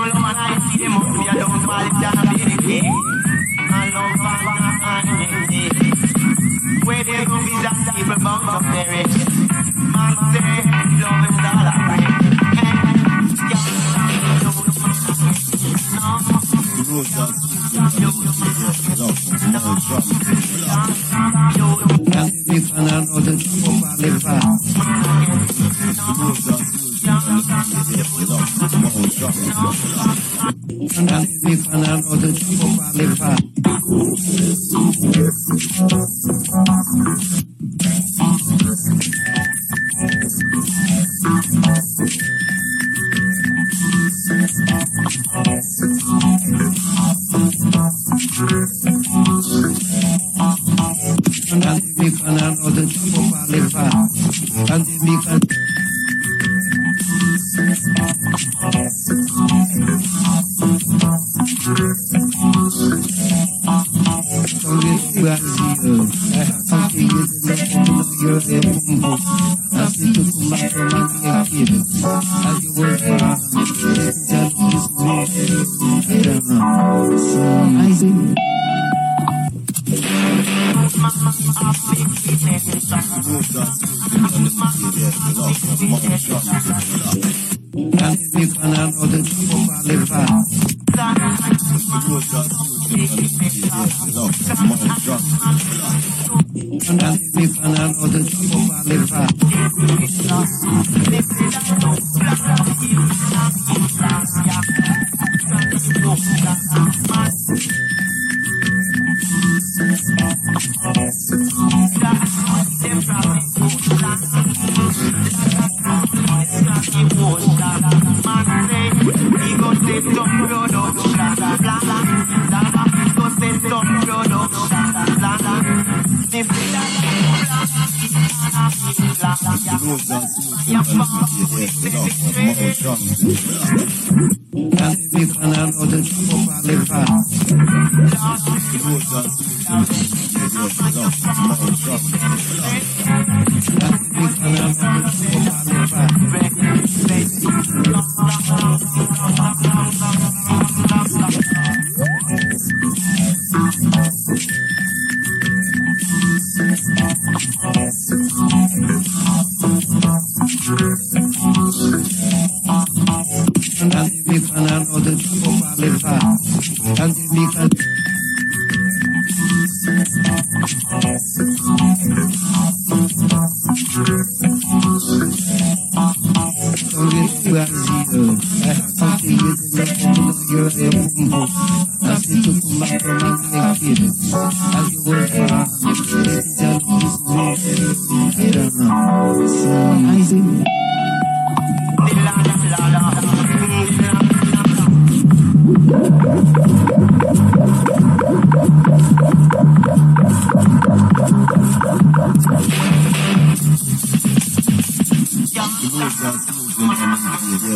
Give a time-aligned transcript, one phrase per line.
[0.00, 2.80] solo man I see them up here don't fall it down a baby.
[3.58, 4.16] I love
[4.96, 5.64] and Mindy.
[6.86, 9.04] Where they go be that people bound up there.
[9.92, 10.64] Man say
[11.00, 12.04] love is all I pray.
[12.60, 12.76] And
[16.76, 17.36] The road does
[22.10, 24.38] Tanti fanano del tuo vale fa.
[29.20, 29.34] Del
[35.78, 36.19] tuo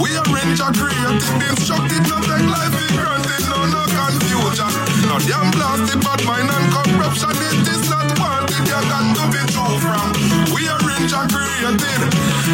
[0.00, 4.70] We arrange a creating destructive, no take life for granted, no, no confusion.
[5.08, 9.42] No damn blasted, but mine and corruption, it is not wanted, you got to be
[9.52, 10.08] true from.
[10.54, 12.08] We arrange a creating,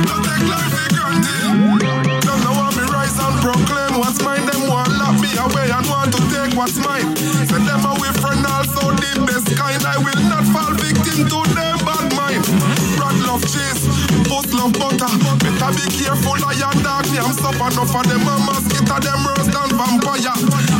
[0.08, 1.46] no take life for granted.
[2.26, 5.86] Them now want me rise and proclaim what's mine, them want lock me away and
[5.86, 7.14] want to take what's mine.
[7.46, 9.80] Send them away, from all, so the best kind.
[9.86, 12.42] I will not fall victim to them bad mind.
[12.98, 13.86] Brand love cheese,
[14.26, 15.08] post love butter.
[15.38, 16.77] Better be careful, I am
[17.44, 20.34] up enough of them and mosquito them worse than vampire.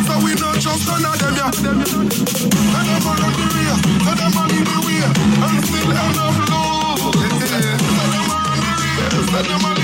[0.07, 1.51] So we not trust none of them, yeah.
[1.51, 2.83] Them, yeah.
[2.85, 6.35] them all on the rear, so them all in the way, and still end up.
[7.49, 7.77] Yeah.
[7.79, 9.78] So them all on the rear, so them all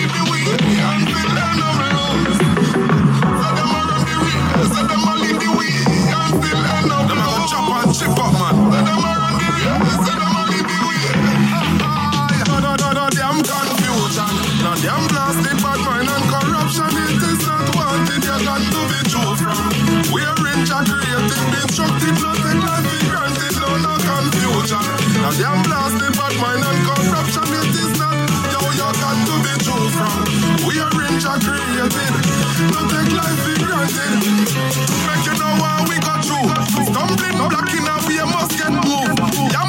[31.90, 32.20] baby.
[32.72, 34.24] Don't take life for granted.
[35.06, 35.54] Make you know
[35.88, 36.24] we got.
[36.24, 39.63] Stumbling, blocking, and we must get moved.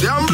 [0.00, 0.27] Damn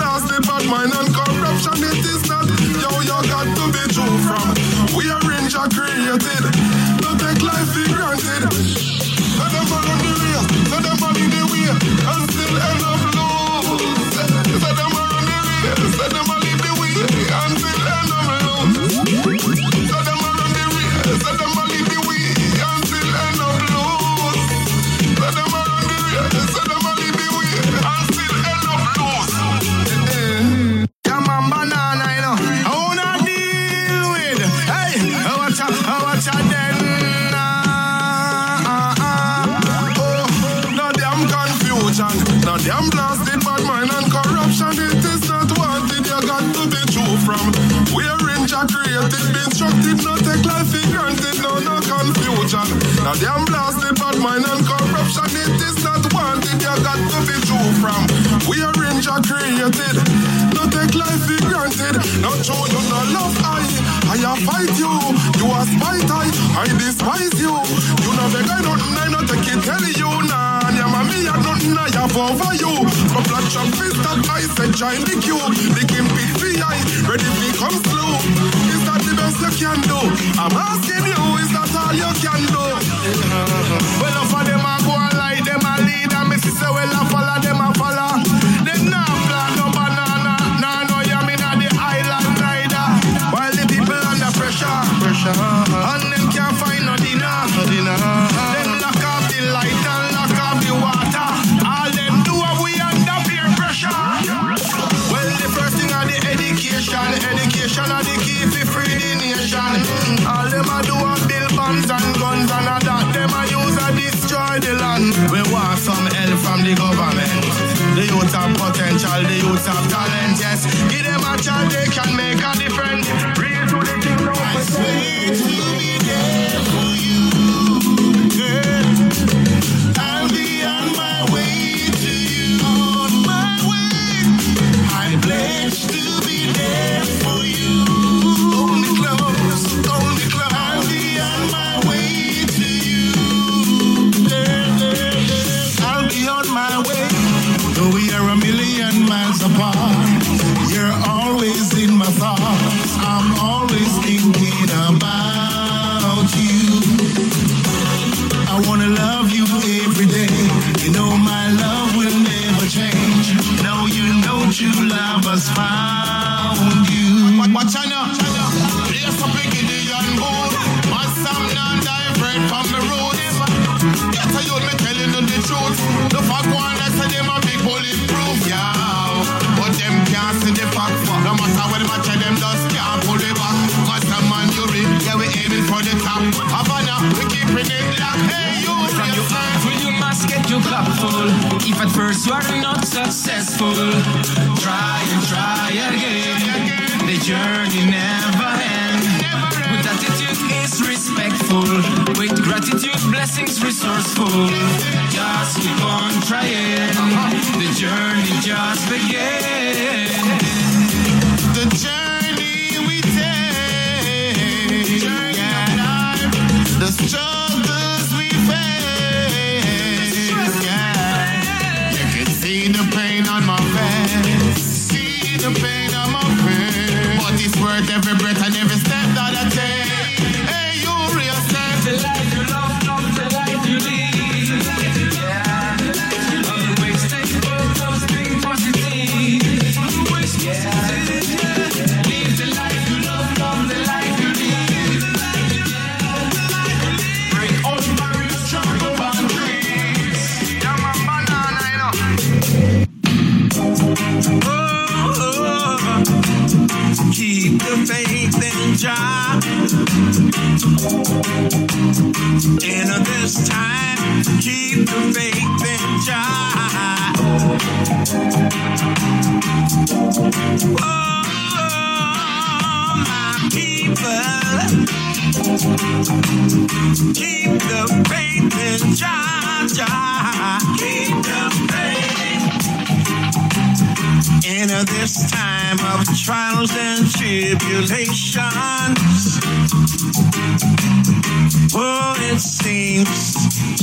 [291.76, 293.08] Oh, it seems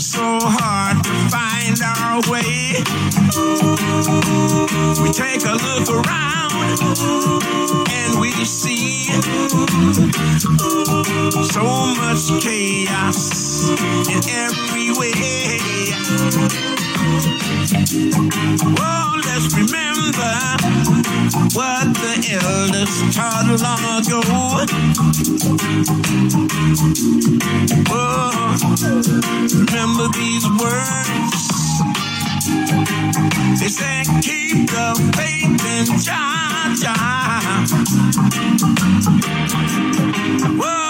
[0.01, 2.79] so hard to find our way.
[5.03, 6.79] We take a look around
[7.89, 9.11] and we see
[11.51, 13.69] so much chaos
[14.07, 16.90] in every way.
[18.79, 20.31] Oh, let's remember
[21.53, 24.21] what the elders taught long ago.
[27.89, 28.55] Oh,
[29.59, 31.41] remember these words.
[33.59, 37.65] They said, keep the faith in Jah Jah.
[40.57, 40.81] Whoa.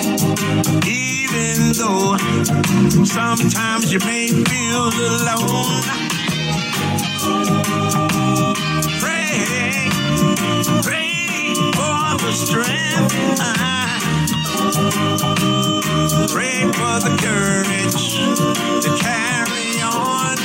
[0.00, 2.16] Even though
[3.04, 5.82] sometimes you may feel alone.
[8.98, 9.90] Pray,
[10.82, 13.12] pray for the strength.
[16.32, 18.04] Pray for the courage
[18.84, 20.36] to carry on.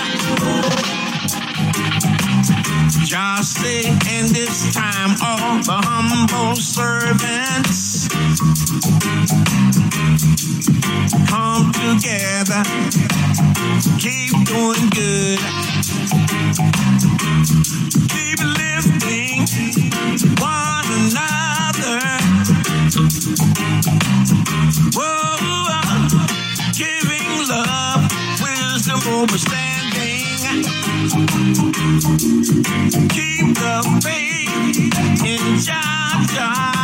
[3.06, 7.85] Just in this time, all the humble servants
[11.27, 12.63] Come together,
[14.00, 15.39] keep doing good.
[18.10, 19.45] Keep lifting
[20.39, 22.00] one another.
[24.95, 25.67] Whoa,
[26.74, 30.63] giving love, wisdom understanding.
[33.10, 36.75] Keep the faith in Jah Jah.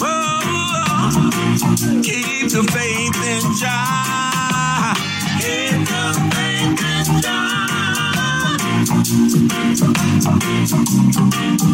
[0.00, 1.30] Oh,
[2.02, 4.94] keep the faith in Jah.
[5.38, 6.02] Keep the
[6.34, 8.56] faith in Jah.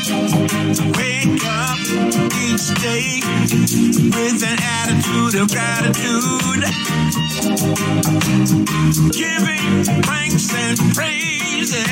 [0.04, 1.78] Wake up
[2.34, 3.22] each day
[4.10, 6.64] with an attitude of gratitude.
[9.12, 11.86] Giving thanks and praises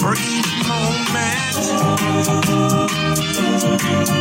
[0.00, 1.56] for each moment.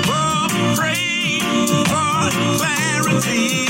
[0.10, 1.40] Oh, pray
[1.88, 3.68] for clarity.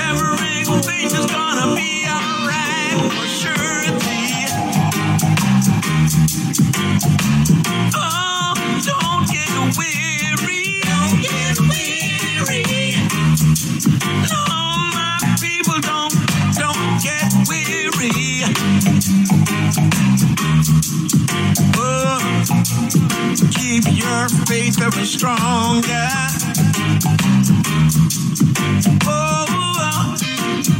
[0.00, 4.05] Everything is gonna be alright for surety.
[24.86, 26.08] Ever stronger.
[29.04, 30.16] Oh,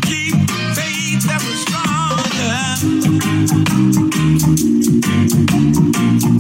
[0.02, 0.36] keep
[0.76, 1.26] faith
[1.64, 2.58] stronger.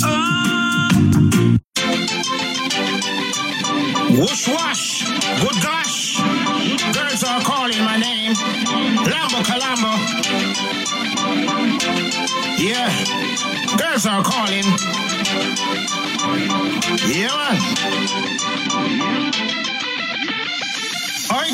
[0.04, 0.88] Oh.
[4.10, 5.04] Whoosh wash,
[5.40, 6.20] good gosh.
[6.94, 8.34] Girls are calling my name.
[9.58, 9.96] Lambo.
[12.58, 12.90] Yeah,
[13.76, 14.64] girls are calling.
[17.08, 17.55] Yeah,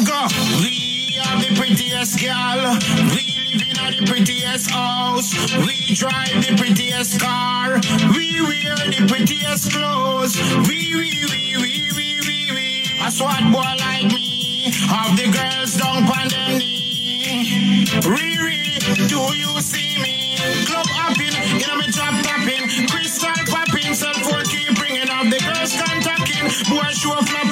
[0.04, 0.26] go.
[0.58, 2.78] We are the prettiest girl.
[3.14, 5.32] We live in the prettiest house.
[5.66, 7.78] We drive the prettiest car.
[8.10, 10.36] We wear the prettiest clothes.
[10.68, 13.06] We, we, we, we, we, we, we.
[13.06, 14.72] A swat boy like me.
[14.88, 17.86] Have the girls down on them knee.
[18.02, 20.38] Riri, do you see me?
[20.66, 22.88] Club hopping, you know me drop tapping.
[22.88, 25.24] Crystal popping, cell phone keep ringing up.
[25.30, 27.51] The girls contacting, boy show flopping.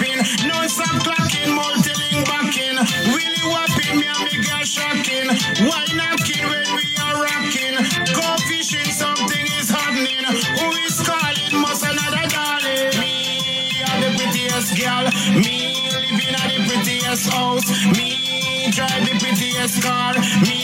[4.81, 5.29] Shocking.
[5.69, 7.77] Why knocking when we are rocking?
[8.17, 10.25] Go fishing, something is happening.
[10.57, 11.53] Who is calling?
[11.61, 12.97] Must another darling.
[12.97, 15.05] Me are the prettiest girl.
[15.37, 15.57] Me
[15.93, 17.67] living at the prettiest house.
[17.97, 20.15] Me drive the prettiest car.
[20.47, 20.59] Me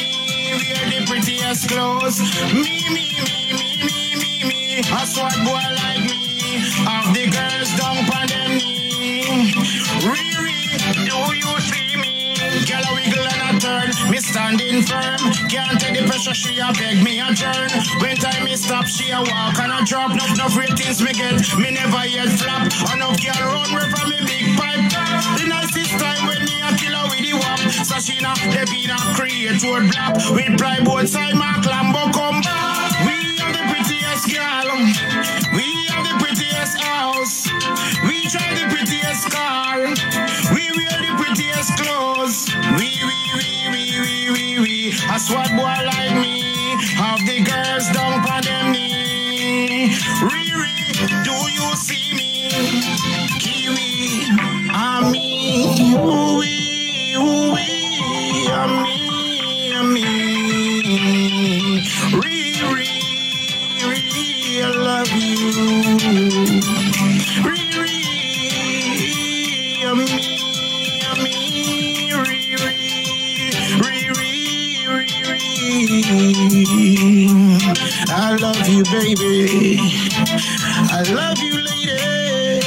[0.57, 2.19] wear the prettiest clothes.
[2.53, 4.81] Me, me, me, me, me, me, me.
[4.81, 6.25] A swat boy like me.
[6.89, 7.26] Have the
[14.57, 15.19] standing firm.
[15.49, 16.35] Can't take the pressure.
[16.35, 17.69] She a beg me a turn.
[18.01, 20.11] When time me stop, she a walk and a drop.
[20.17, 21.41] No, no ratings me get.
[21.59, 22.65] Me never yet flop.
[22.95, 24.85] Enough girl run way from me big pipe.
[25.39, 27.61] The nicest time when me a killer with the whop.
[27.85, 30.35] Sashina, Devina, create roadblock.
[30.35, 33.07] With ply both side, my Lambo come back.
[33.07, 34.69] We are the prettiest girl.
[35.53, 37.47] We are the prettiest house.
[38.07, 39.79] We drive the prettiest car.
[40.55, 42.49] We wear the prettiest clothes.
[42.77, 42.86] We, we, we,
[45.27, 46.46] swat boy like me.
[78.91, 79.79] Baby.
[80.91, 82.61] I love you, lady.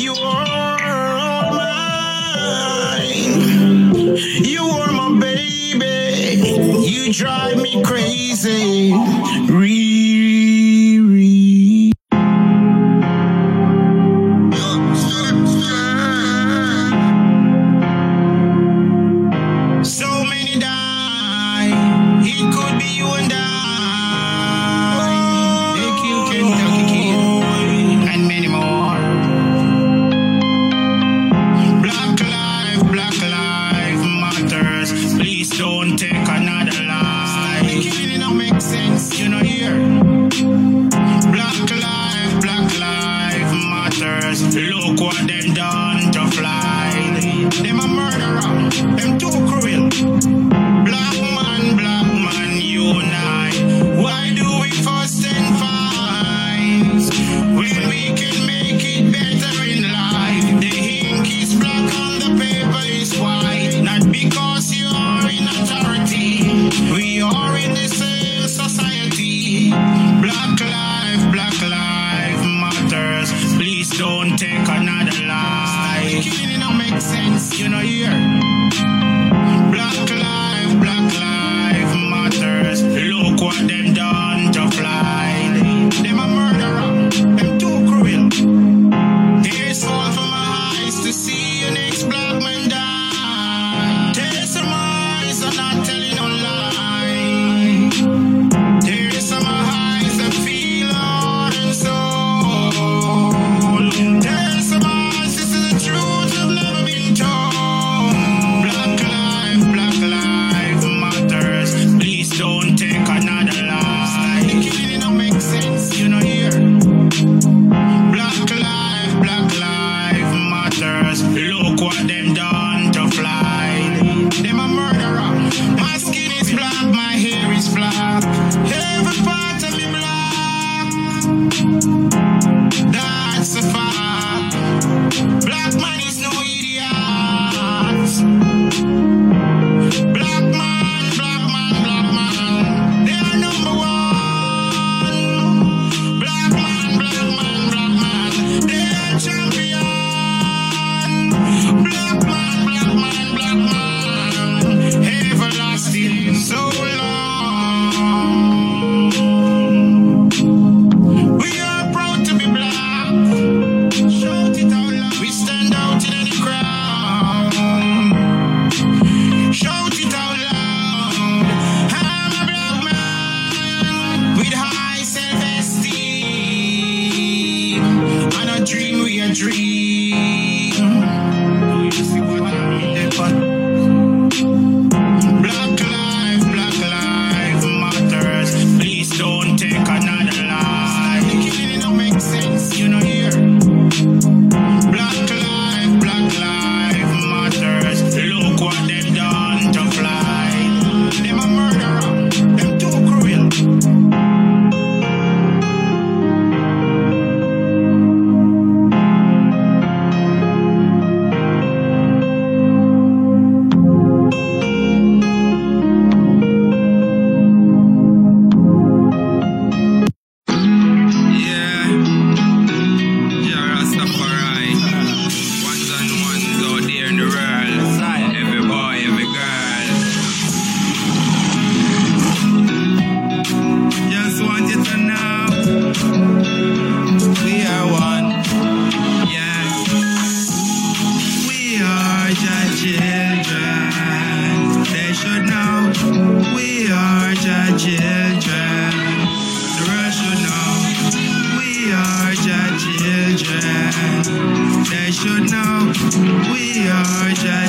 [0.00, 0.82] You are
[1.18, 3.24] all mine.
[4.44, 6.88] You are my baby.
[6.88, 7.43] You drive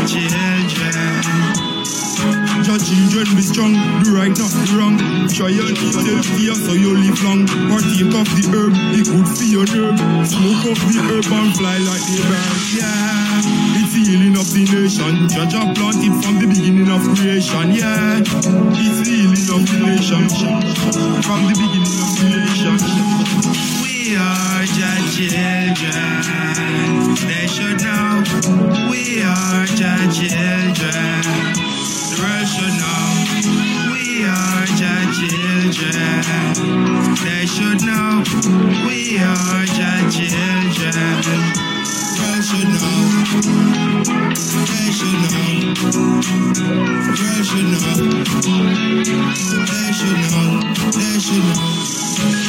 [0.07, 0.95] children.
[2.85, 4.97] Children be strong, do right, not do wrong.
[5.29, 7.47] Try your yourself here so you live long.
[7.47, 9.97] Partake of the herb, it good for your nerve.
[10.27, 12.53] Smoke up the herb and fly like the bird.
[12.77, 15.29] Yeah, it's the healing of the nation.
[15.29, 17.71] Judge a planted from the beginning of creation.
[17.73, 20.29] Yeah, it's the healing of the nation.
[21.25, 23.14] From the beginning of creation.
[24.05, 26.21] We are your children.
[27.25, 28.21] They should know
[28.87, 31.25] we are your children.
[31.25, 33.09] The world should know
[33.89, 36.21] we are your children.
[37.17, 38.21] They should know
[38.85, 40.93] we are your children.
[41.65, 43.01] The world should know.
[44.69, 45.49] They should know.
[46.53, 46.69] The
[47.17, 47.97] world should know.
[49.65, 50.61] They should know.
[50.93, 52.44] They should know.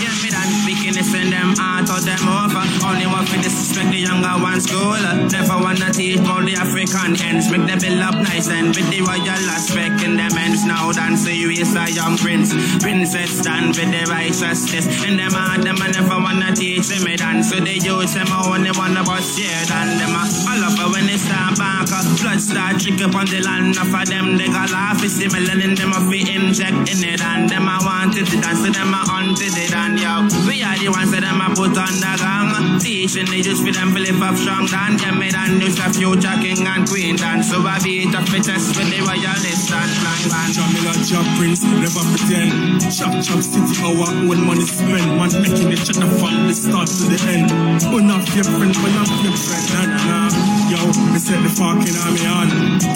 [0.47, 2.63] Done wickedness when them out of them over.
[2.87, 4.95] Only one for disrespect the younger ones school.
[5.27, 7.51] Never wanna teach about the African ends.
[7.51, 10.65] Make them build up nice and with the royal aspect in them ends.
[10.65, 12.55] Now dance serious a young prince.
[12.79, 14.87] Princess stand with the righteousness.
[15.03, 17.51] In them heart, them I never wanna teach them me dance.
[17.51, 21.11] So they use them I only wanna bust yeah, and them a all up when
[21.11, 21.91] they start back.
[21.91, 23.75] uh, Blood start trick up on the land.
[23.75, 25.03] Enough of them they got laugh.
[25.03, 28.63] It's the melanin them a fi inject in it and them I wanted to dance.
[28.63, 30.36] So them I hunted it and yo.
[30.45, 32.77] We are the ones that them a put on the gang.
[32.79, 34.67] Teaching they just for them to live up strong.
[34.69, 37.41] Dan them me dan news a future king and queen dan.
[37.41, 40.49] So I beat up the test with the royalist and blind man.
[40.53, 42.83] Jah Milla Job Prince, never pretend.
[42.93, 45.17] Chop chop city our own money spend.
[45.17, 47.49] Man making the check from the start to the end.
[47.89, 49.35] One of your friend, one of your.
[49.73, 50.57] Nah, nah.
[50.67, 52.49] Yo, me set the fucking army on.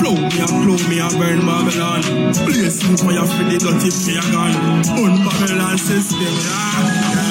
[0.02, 2.02] Blow me and blow me and burn Babylon.
[2.44, 4.52] Blaze me fire for the dirty pagan.
[4.98, 6.34] On Babylon system.
[6.50, 7.29] Ah,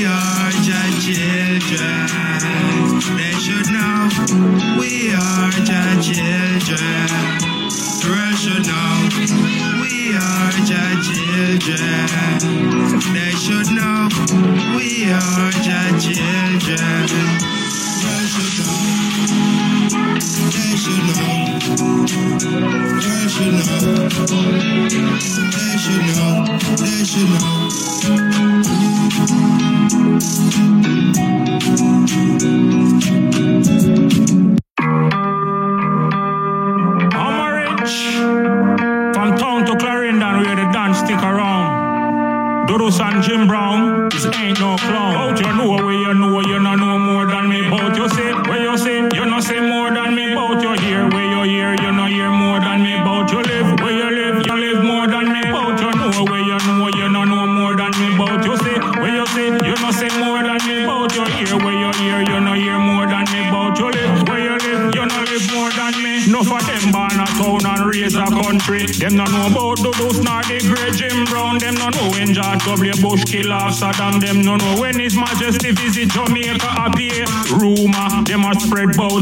[0.00, 2.08] We are your children.
[3.18, 4.08] They should know
[4.80, 7.08] we are your children.
[8.00, 9.12] The world should know
[9.82, 12.40] we are your children.
[13.12, 14.08] They should know
[14.74, 17.40] we are your children.
[20.20, 22.10] World should know.
[23.00, 23.40] Know.
[26.10, 26.60] Know.
[32.04, 32.39] Know.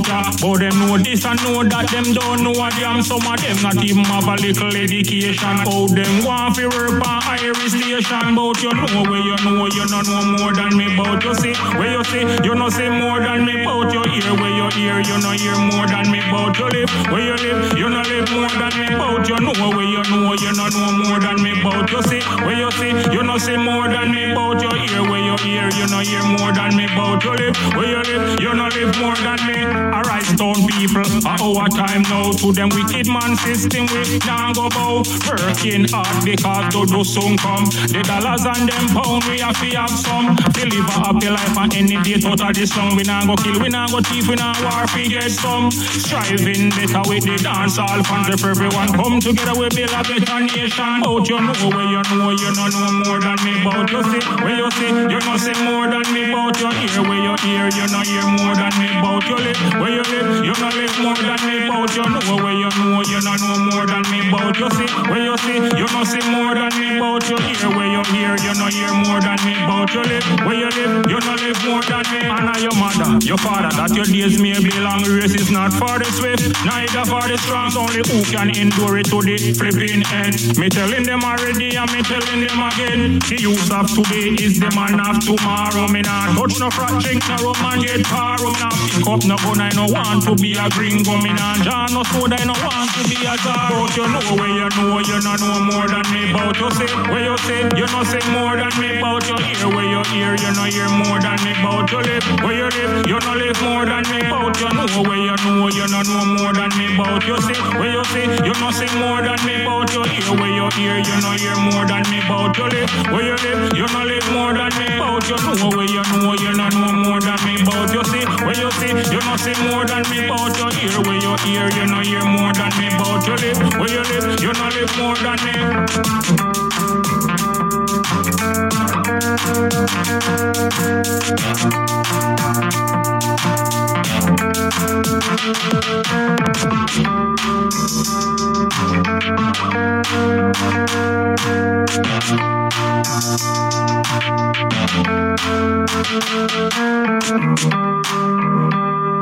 [0.06, 0.17] Ya.
[0.40, 1.90] But them know this and know that.
[1.90, 3.02] Them don't know a damn.
[3.02, 5.56] Some of them not even have a little education.
[5.66, 8.38] Them want fi work on Irish station.
[8.38, 10.94] But you know where you know you no know more than me.
[10.94, 13.66] But you see where you see you know say more than me.
[13.66, 16.22] But you hear where you hear you know hear more than me.
[16.30, 18.88] But you live where you live you know live more than me.
[18.94, 21.58] But you know where you know you no know more than me.
[21.62, 24.34] But you see where you see you know say more than me.
[24.34, 24.70] But you
[25.10, 26.86] where you hear you know hear more than me.
[26.94, 29.58] But you live where you live you know live more than me.
[29.98, 34.68] Alright, stone people, a our time now to them wicked man system we now go
[34.68, 35.02] bow.
[35.28, 37.64] Working hard because to do soon come.
[37.88, 40.36] The dollars and them pound we have to have some.
[40.58, 42.96] Live a happy life and any day out of the sun.
[42.96, 45.70] We now go kill, we now go thief, we now war fi get some.
[45.72, 48.28] Striving better with the dance all fans.
[48.28, 51.00] If everyone come together, we build a better nation.
[51.08, 53.56] Out you know where you know, you know know more than me.
[53.64, 56.28] About you see, where you see, you know say more than me.
[56.28, 58.88] About you hear, where you hear, you know hear more than me.
[58.98, 61.66] About you live, where you live, you know live more than me.
[61.66, 64.28] About you know where you know, you know know more than me.
[64.28, 66.98] About you see, where you see, you know see more than me.
[66.98, 69.54] About you hear, where you hear, you know hear more than me.
[69.64, 72.20] About you live, where you live, you know live more than me.
[72.26, 75.02] And your mother, your father, that your days may be long.
[75.08, 77.70] Race is not for the swift, neither for the strong.
[77.76, 80.58] Only who can endure it to the flipping end.
[80.58, 83.18] Me telling them already, and me telling them again.
[83.28, 85.86] The use of today is the man of tomorrow.
[85.88, 88.36] Me not touch no frat drink, no rum and get car.
[88.42, 91.20] Me not pick up no gun, I no want to be a gringo.
[91.20, 93.68] Me not jar no soda, I no want to be a czar.
[93.68, 96.32] But you know where you know, you no know more than me.
[96.32, 99.00] But you say, where you say, you know say more than me.
[99.00, 101.52] But you hear, where you hear, you know hear more than me.
[101.60, 104.20] But you live, where you live, you know live more than me.
[104.24, 106.96] But you know where you know, you no know more than me.
[106.96, 109.60] But you say, where you say, you know say more than me.
[109.68, 112.24] But you hear, where you hear, you know hear more than me.
[112.24, 114.88] But you live, where you live, you know live more than me.
[114.96, 117.60] But you know where you know, you no know more than me.
[117.60, 120.28] But you see, where you see, you know say more than me.
[120.28, 122.88] But you hear, where you hear, you know hear more than me.
[122.98, 125.54] But you live, where you live, you know live more than me.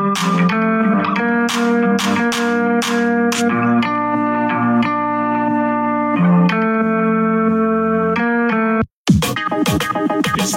[0.07, 0.14] It's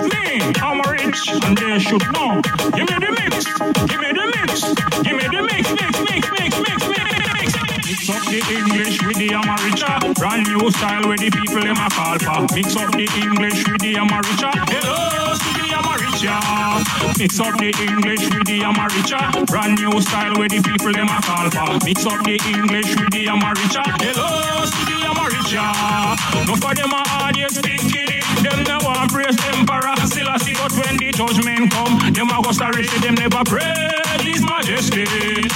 [0.02, 2.42] me, I'm rich, and they should know.
[2.76, 3.46] Give me the mix,
[3.90, 4.70] give me the mix,
[5.02, 7.10] give me the mix, mix, mix, mix, mix, mix.
[7.88, 11.78] Mix Mix up the English with the Amaricha, brand new style where the people them
[11.78, 12.46] a call for.
[12.54, 14.52] Mix up the English with the Amaricha.
[14.70, 15.49] Hello,
[16.20, 21.22] Mix up the English with the Amaricha, brand new style where the people them a
[21.24, 21.86] call for.
[21.86, 23.80] Mix up the English with the Amaricha.
[24.04, 25.64] Hello, to the Amaricha.
[26.46, 28.44] No for them a audience thinking it.
[28.44, 29.96] Them no want praise emperor.
[30.08, 34.09] Still I see but when the judgment come, them a go start them never praise
[34.30, 35.10] His Majesty.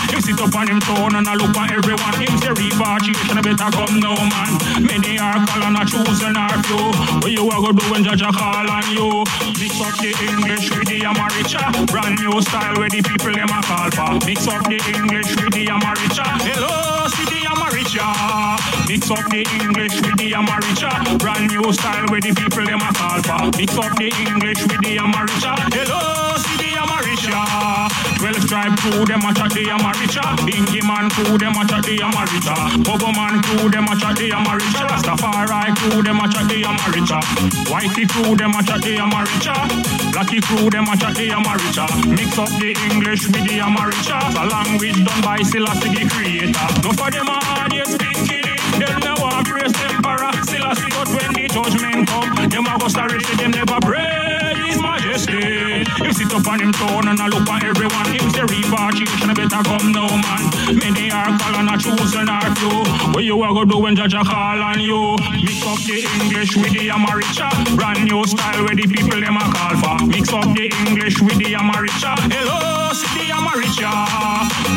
[0.09, 2.17] Him sit up on him throne and I look at everyone.
[2.17, 4.51] Him say repatriation better come now, man.
[4.81, 6.81] Many are calling a choosing our few.
[7.21, 9.21] What you a go do when judge a call on you?
[9.61, 11.85] Mix up the English with the Amaricha.
[11.93, 14.11] Brand new style where the people them a call for.
[14.25, 16.25] Mix up the English with the Amaricha.
[16.41, 18.09] Hello, city Amaricha.
[18.89, 21.19] Mix up the English with the Amaricha.
[21.21, 23.53] Brand new style where the people them a call for.
[23.53, 25.53] Mix up the English with the Amaricha.
[25.77, 26.01] Hello,
[26.41, 27.62] city Amaricha.
[28.23, 30.23] Twelve tribe crew them a chat the Amaricha.
[30.47, 32.55] Bingy man crew them a chat the Amaricha.
[32.79, 34.87] Bobo man crew them a chat the Amaricha.
[34.87, 37.19] Rastafari crew them a chat the Amaricha.
[37.67, 39.51] Whitey crew them a chat the Amaricha.
[40.15, 41.83] Blacky crew them a chat the Amaricha.
[42.15, 44.15] Mix up the English with the Amaricha.
[44.39, 46.55] A language done by Selassie the creator.
[46.79, 48.61] No for them a audience thinking it.
[48.79, 50.31] Them want praise emperor.
[50.47, 54.22] Selassie but when the judgment come, them a go start them never praise
[55.25, 56.03] Majesty.
[56.03, 58.07] Him sit up on him throne and I look at everyone.
[58.11, 60.43] Him say repatriation better come now, man.
[60.75, 62.83] Many are call and a choosing our few.
[63.13, 65.15] What you a go do when judge a call on you?
[65.43, 67.49] Mix up the English with the Amaricha.
[67.75, 70.05] Brand new style where the people them a call for.
[70.07, 72.11] Mix up the English with the Amaricha.
[72.31, 73.91] Hello, city Amaricha.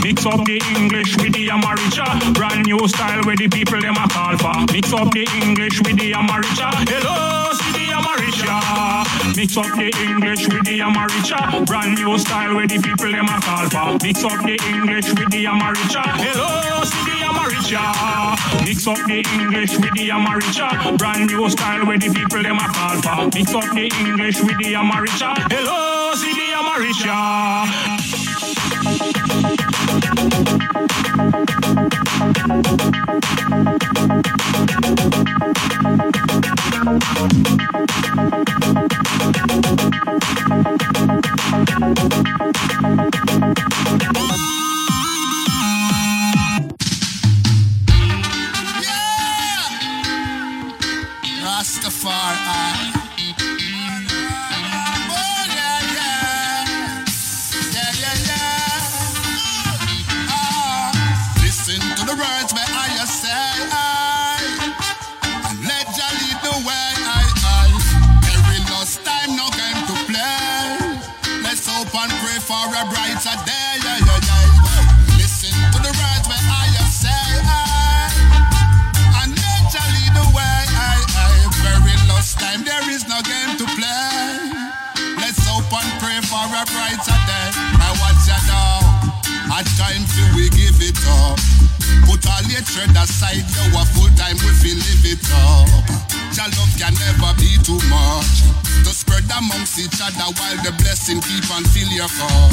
[0.03, 2.35] Mix up the English with the Amaricha.
[2.35, 4.55] Brand new style where the people them a call for.
[4.73, 6.71] Mix up the English with the Amaricha.
[6.89, 8.86] Hello, city Amaricha.
[9.37, 11.65] Mix up the English with the Amaricha.
[11.67, 13.99] Brand new style where the people them a call for.
[14.03, 16.03] Mix up the English with the Amaricha.
[16.25, 17.83] Hello, see the Amaricha.
[18.65, 20.97] Mix up the English with the Amaricha.
[20.99, 23.27] Brand new style where the people them a call for.
[23.35, 25.35] Mix up the English with the Amaricha.
[25.51, 28.07] Hello, see the Amaricha.
[40.07, 40.13] Yeah,
[51.43, 52.96] Rastafari.
[92.77, 95.69] hatred aside, now a full time we feel live it up.
[96.37, 98.45] Your love can never be too much.
[98.85, 102.53] To spread amongst each other while the blessing keep on fill your cup.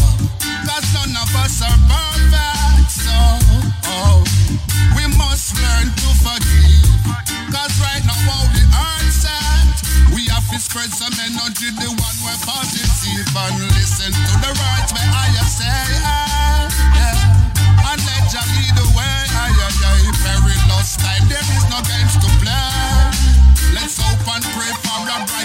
[0.63, 3.17] Cause none of us are perfect, so
[3.91, 4.23] oh,
[4.95, 7.03] we must learn to forgive.
[7.51, 9.75] Cause right now all the earth's set,
[10.15, 14.89] we have to spread some energy, the one we're positive and listen to the words
[14.95, 19.12] where I say, yeah, yeah, and let you lead the way.
[20.83, 22.51] Cause life there is no games to play.
[23.71, 25.42] Let's hope and pray for a bright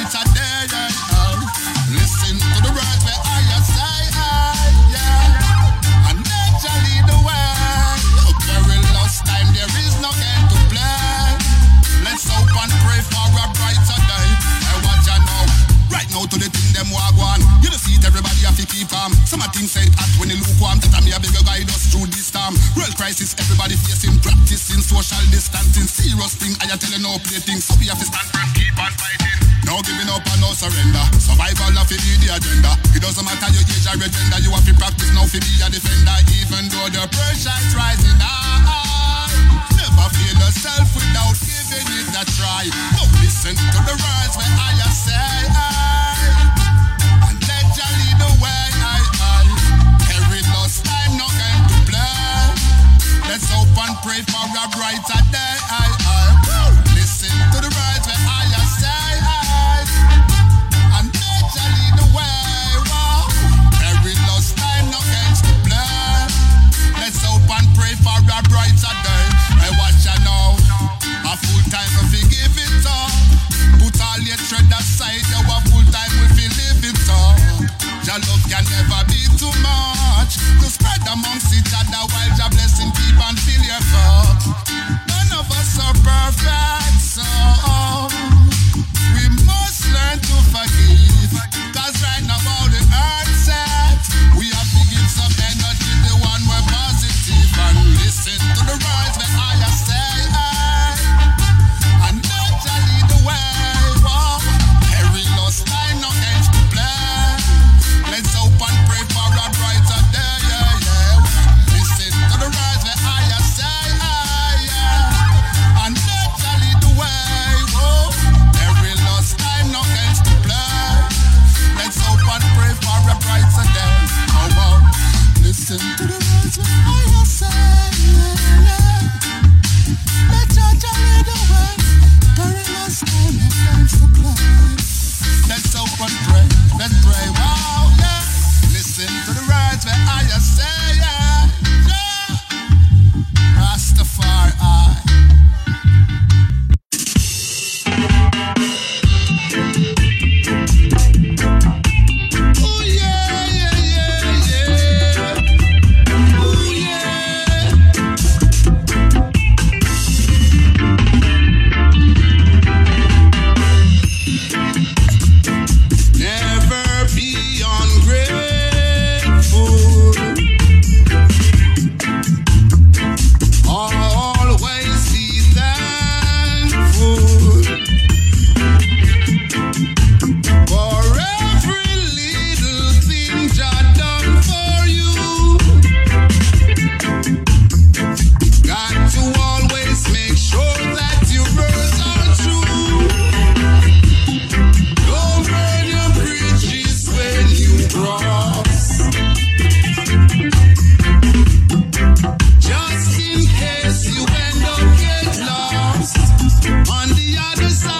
[206.90, 207.97] On the other side.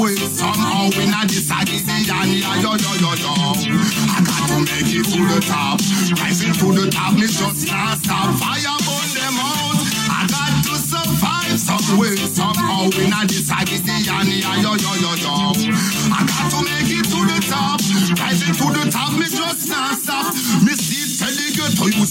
[0.00, 0.14] 为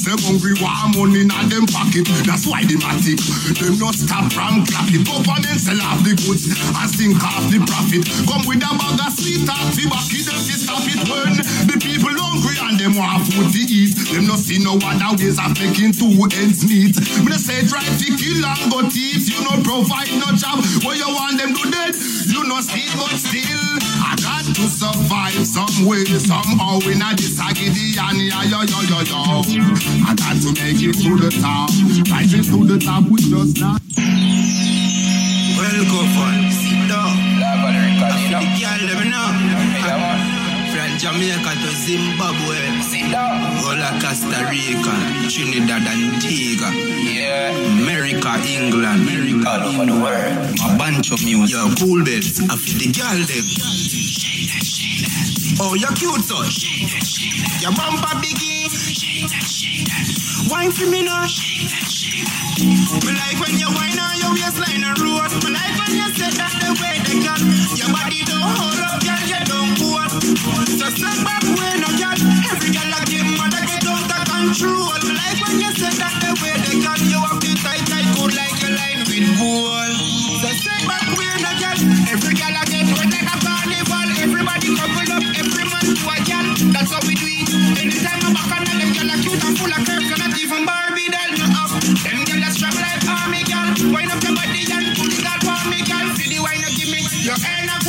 [0.10, 2.10] them hungry want money and them pocket.
[2.26, 3.22] That's why they matic.
[3.62, 5.05] Them not stop from clapping.
[5.05, 8.10] and sell off the goods and sink half the profit.
[8.26, 11.38] Come with a bag of sweet and fee back in them to stop it when
[11.70, 13.93] the people hungry and them want food to eat.
[14.10, 16.10] Them not see no other ways of making two
[16.41, 16.97] ends meet.
[17.22, 19.30] Me say try to kill and go thief.
[19.30, 20.57] You no provide no job.
[20.82, 21.79] What you want them do?
[22.70, 23.59] But still.
[24.05, 29.01] I got to survive some way, somehow in a agony and yeah, yo, yo, yo,
[29.09, 29.41] yo.
[30.05, 31.70] I got to make it to the top.
[32.11, 33.82] Rising to the top we just not.
[35.57, 36.49] Well, go.
[41.00, 42.60] Jamaica to Zimbabwe.
[43.64, 44.91] Hola, Costa Rica,
[45.32, 46.68] Trinidad and Antigua.
[47.80, 49.08] America, England.
[49.47, 50.60] All over the world.
[50.60, 51.56] A bunch of music.
[51.56, 52.43] Yo, Cool Bellz.
[52.60, 53.45] Feel the girl them.
[55.62, 56.52] Oh, you're cute, son.
[57.62, 58.68] Your bumper biggie.
[60.52, 61.28] Wine for me now.
[63.05, 65.32] Me like when you wine on your waistline and road.
[65.43, 67.39] Me like when you say that the way they got
[67.80, 70.11] your body don't hold up, girl, you don't up.
[70.67, 72.20] So step back when no girl,
[72.51, 74.91] every girl like him mother get out of control.
[75.07, 78.07] Me like when you say that the way they got you up the tight tight
[78.15, 79.79] good like you line with gold.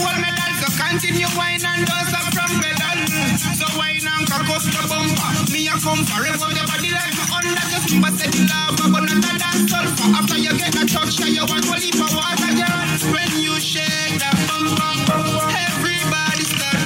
[0.01, 0.53] Gold medal.
[0.61, 2.98] So continue wine and dust up from pedal.
[3.57, 5.30] So wine and cock the bumper.
[5.53, 9.05] Me a come for forever, your body like under me, but say the love, but
[9.05, 10.09] not a dance sulfur.
[10.16, 12.80] After you get a touch, you want to leave for water, girl.
[13.12, 15.24] When you shake that bum bum bum,
[15.68, 16.78] everybody start.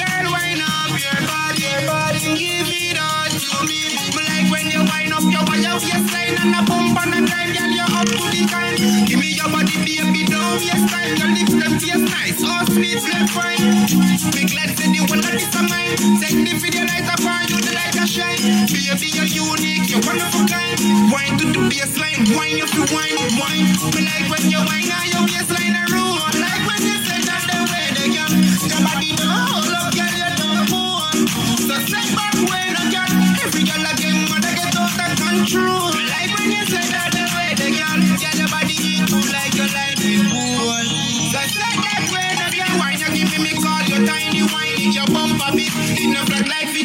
[0.00, 3.80] Girl, wine up your body, body, give it all to me.
[4.16, 8.08] Like when you up your wire waistline and a and a drive, girl, you up
[8.08, 9.06] to the time.
[9.06, 10.20] Give me your body, baby,
[11.90, 13.60] taste nice, all sweet, feel fine.
[14.34, 15.96] Me glad say the one that is a mine.
[16.20, 18.66] Take the video light up on you, the light a shine.
[18.70, 20.78] Baby, you're unique, you're one kind.
[21.10, 23.66] Wine to the baseline, wine you to wine, wine.
[23.94, 25.99] Me like when you wine on your and roll.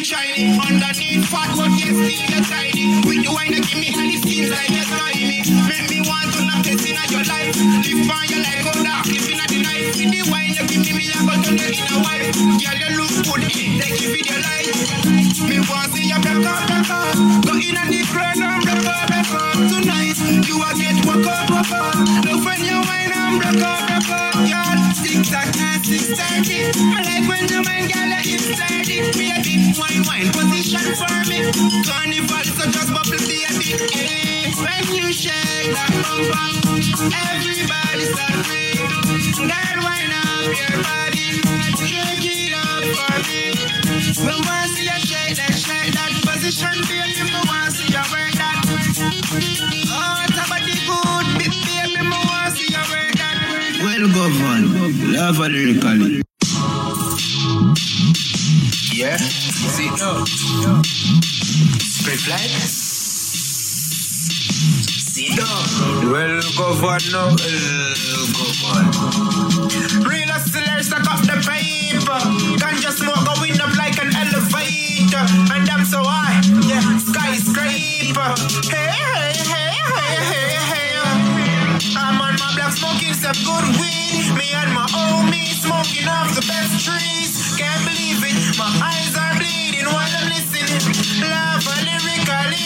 [0.06, 0.54] Shiny.
[0.54, 3.02] Underneath fat, but yes, still you're tiny.
[3.02, 5.42] With the wine, you give me honey skin like you're slimy.
[5.66, 7.58] Make me want to knock this in your life.
[7.58, 9.98] Live on your life, go dark, living at the night.
[9.98, 12.30] With the wine, you give me I go turn you in a wife.
[12.38, 14.70] Girl, you look good, take you video light.
[15.50, 17.42] Me want see you break up, break up.
[17.42, 19.58] Go in and the crowd and break up, break up.
[19.58, 21.98] Tonight, you a get woke up, woke up.
[22.22, 23.95] Love when you wine and break up,
[30.16, 31.38] wine position for me.
[31.84, 33.76] Carnival, so just bubble baby.
[33.92, 34.48] Yeah.
[34.56, 36.54] When you shake that bum bum,
[37.12, 38.80] everybody start free.
[39.44, 41.44] Girl, wine up your body,
[41.84, 43.42] shake it up for me.
[44.24, 47.20] Me want to see you shake that, shake that position, baby.
[47.28, 48.56] Me want to see you work that.
[49.92, 51.60] Oh, it's a body good, baby.
[51.92, 53.36] Me want to see you work that.
[53.84, 56.25] Well Govan, Lava Lyrically.
[58.96, 60.24] Yeah, see no.
[61.84, 62.48] Straight flight.
[65.12, 65.44] See no.
[66.10, 67.36] Well Govan, no.
[67.36, 68.96] Well uh, governed.
[70.08, 72.20] Real hustlers stack up the paper.
[72.56, 75.28] Ganja smoke going up like an elevator.
[75.52, 78.32] And I'm so high, yeah, skyscraper.
[78.72, 80.96] Hey, hey, hey, hey, hey, hey.
[82.00, 84.32] I'm on my block smoking some good weed.
[84.40, 87.56] Me and my homies smoking off the best trees.
[87.60, 87.95] Can't believe
[88.58, 90.80] my eyes are bleeding while I'm listening.
[91.28, 92.56] Lava Lyrically.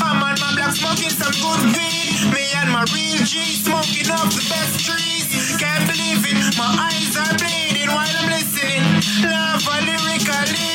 [0.00, 2.32] I'm on my block smoking some good weed.
[2.32, 5.28] Me and my real G smoking off the best trees.
[5.60, 8.84] Can't believe it, my eyes are bleeding while I'm listening.
[9.28, 10.72] Lava Lyrically.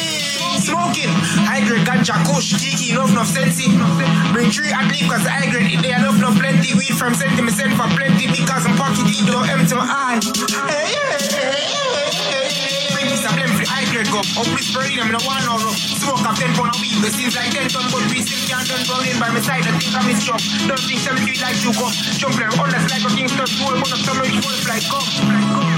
[0.62, 1.10] Smoking,
[1.50, 3.74] high grade ganja, kush, tiki, love no sensi.
[4.32, 6.78] Bring three at least cause high grade, they love no plenty.
[6.78, 10.79] Weed from senti, me send for plenty because I'm pocket it don't empty my eye.
[14.10, 14.22] Go.
[14.54, 15.58] With spray, I'm no one no.
[16.02, 18.66] Smoke up 10 pound a weed, but seems like 10 ton, but we still can't
[18.66, 19.66] done down in by my side.
[19.66, 20.42] I think I'm his chop.
[20.66, 21.88] Don't think some feel like you go.
[22.18, 25.06] Jump there, honest like a king, start to one of summer, each one fly come.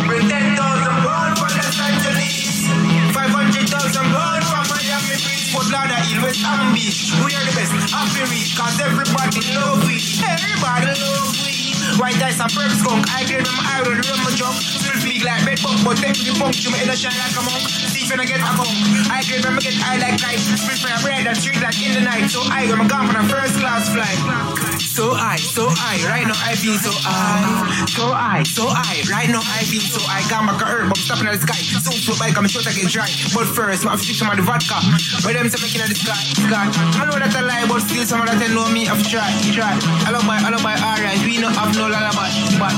[0.07, 2.67] Bring 10,000 pound for Los Angeles.
[3.11, 5.51] 500,000 pound for Miami Beach.
[5.51, 7.11] Fort Lauderdale, West Palm Beach.
[7.23, 9.99] We are the best, happy reach, cause everybody love we.
[10.23, 11.51] Everybody love we.
[11.99, 14.55] White ice and perp skunk, I grade them iron, rum my junk.
[14.63, 17.43] Still feel like bed bunk, but take the punk, you may not shine like a
[17.43, 17.90] monk.
[18.11, 18.67] Finna get a bump.
[19.09, 20.37] I when me get high like kite.
[20.67, 22.27] Free fire bread and street like in the night.
[22.27, 24.80] So I when me gone on a first class flight.
[24.91, 29.31] So I, so I, right now I feel so I, so I, so I, right
[29.31, 31.55] now I feel so I got my car, but stopping at the sky.
[31.79, 33.07] So float bike, I'm sure I get dry.
[33.31, 34.83] But first, I'm switching on the vodka.
[35.23, 36.67] But them say making the sky, sky.
[36.99, 39.31] I know that I lie, but still some of that I know me, I've tried,
[39.55, 39.79] tried.
[40.03, 42.27] I love my, I love my alright, we not have no lullaby,
[42.59, 42.75] but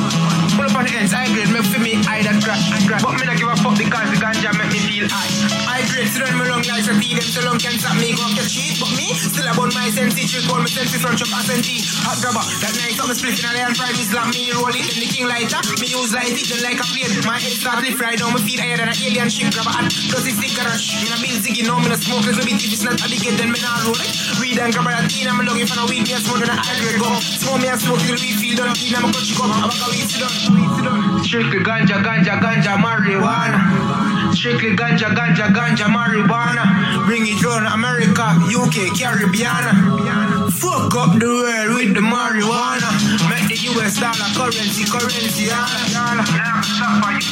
[0.53, 3.01] pull up on the ends, I grade, make for me, I that crack, crack.
[3.01, 5.33] But me not give a fuck because the ganja make me feel high.
[5.65, 8.13] I grade, so run me long like a thief, them so long can't stop me,
[8.13, 8.77] go up your cheese.
[8.77, 11.81] But me, still about my senses, trick, call me senses, front chop, ascenti.
[12.03, 14.99] Hot grabber, that night, I'm splitting a lion fried, me slap me, roll it, then
[14.99, 15.63] the king lighter.
[15.79, 17.11] Me use light, it like a plane.
[17.23, 19.71] My head start lift right down, my feet higher than an alien ship, grab a
[19.71, 20.99] hat, cause it's stick rush.
[20.99, 23.55] Me not build ziggy, no, me not smoke, little bit, if it's not alligator, then
[23.55, 24.11] me not roll it.
[24.43, 26.59] Weed and grab a teen, I'm looking for no weed, me a smoke, then I
[26.75, 27.07] agree, go.
[27.19, 29.73] Smoke me a smoke, till we feel done, teen, I'm a country come, I'm a
[29.73, 31.63] go, weed, sit down, weed, sit down.
[31.63, 34.22] Ganja, ganja, ganja, marijuana.
[34.33, 37.05] Strictly ganja, ganja, ganja, marijuana.
[37.05, 40.51] Bring it on America, UK, Caribbean.
[40.51, 42.89] Fuck up the world with the marijuana.
[43.29, 46.25] Make the US dollar currency, currency, dollar.
[46.33, 47.23] Now stop the.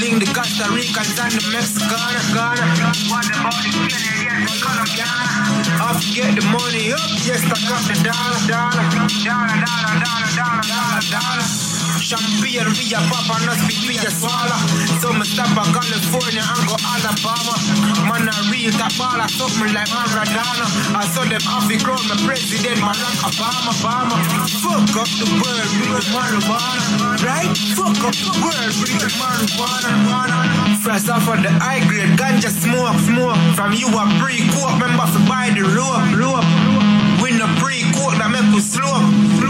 [0.00, 2.64] Link the Costa Ricans and the Mexicana, Ghana.
[3.10, 8.86] What about the Up, get the money up, yes, stack up the dollar, dollar,
[9.26, 11.78] dollar, dollar, dollar, dollar, dollar, dollar.
[12.08, 14.56] Champagne, we a pop and us be we a swallow.
[15.02, 17.52] So me stop at California and go Alabama.
[18.08, 20.66] Man a real baller, something like Maradona.
[20.96, 24.16] I saw them off the crown, my president, Barack Obama, Obama.
[24.64, 26.84] Fuck up the world with marijuana,
[27.20, 27.52] right?
[27.76, 30.78] Fuck up the world with marijuana.
[30.80, 33.36] Fresh off of the high grade, ganja smoke, smoke.
[33.52, 36.44] From you a pre-coke, remember to buy the rope, rope.
[37.22, 39.00] We no pre-coke that make us slow.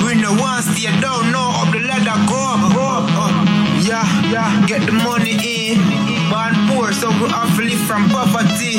[0.06, 0.62] We no one
[1.02, 3.34] down, no up the ladder go up, up, up.
[3.82, 6.17] Yeah, yeah, get the money in.
[6.38, 8.78] Born poor, so we to live from poverty.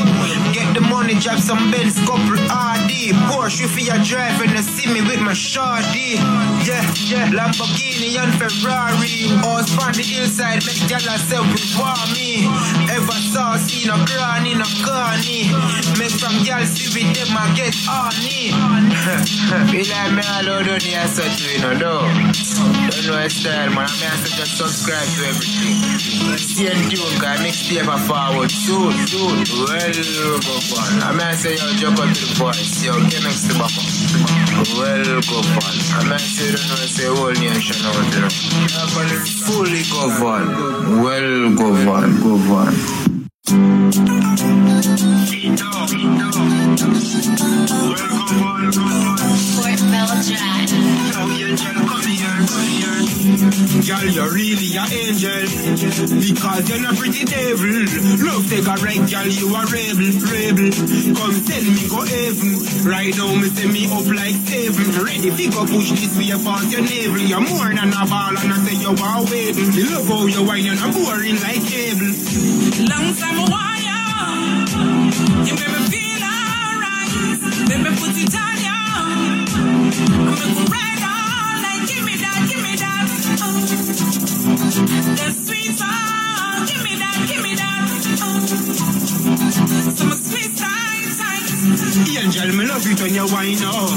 [0.56, 3.12] Get the money, drive some Benz, couple RD.
[3.28, 6.16] Porsche if you drive and you see me with my shorty.
[6.64, 6.80] Yeah,
[7.12, 9.28] yeah, Lamborghini and Ferrari.
[9.44, 11.60] Horse on the hillside, make y'all say we
[12.16, 12.48] me.
[12.96, 15.52] Ever saw, see no granny, no carny.
[16.00, 18.56] Make from y'all see with them, I get on honey.
[19.72, 22.08] Be like me all out on here, such we no know.
[22.90, 23.88] Don't know a style, man.
[23.88, 26.38] I'm here to just subscribe to everything.
[26.38, 29.42] Stay tuned, cause mixtape a forward soon, soon.
[29.66, 31.02] Well, go fun.
[31.02, 32.84] Here to say, yo, jump to the voice.
[32.84, 33.58] Yo, get next to.
[34.78, 35.76] Well, go fun.
[36.06, 38.30] Here to say, don't know, say, whole nation out, know.
[39.50, 41.02] Fully go fun.
[41.02, 42.99] Well, go fun, go fun.
[43.50, 43.58] Girl,
[54.06, 55.50] you're really an angel.
[56.22, 57.90] Because you're not pretty devil.
[58.22, 60.70] Love take a right, girl, you a rebel, rebel.
[61.18, 62.54] Come send me go heaven.
[62.86, 64.94] Right now, me send me up like seven.
[65.04, 67.18] Ready fi go push this way past your navel.
[67.18, 70.68] You're more than a ball and I say you are waiting love how you whine
[70.68, 72.14] and I'm boring like cable.
[72.86, 74.68] Long time wire.
[75.48, 77.14] You make me feel alright.
[77.70, 78.48] Me put it on.
[80.40, 81.84] Make me ride all night.
[81.88, 83.08] Give me that, give me that.
[83.42, 83.60] Oh.
[85.46, 86.66] Sweet song.
[86.68, 87.90] Give me that, give me that.
[88.22, 88.40] Oh.
[89.96, 91.50] Some sweet side, side.
[92.20, 93.90] Angel, me love it when you whine up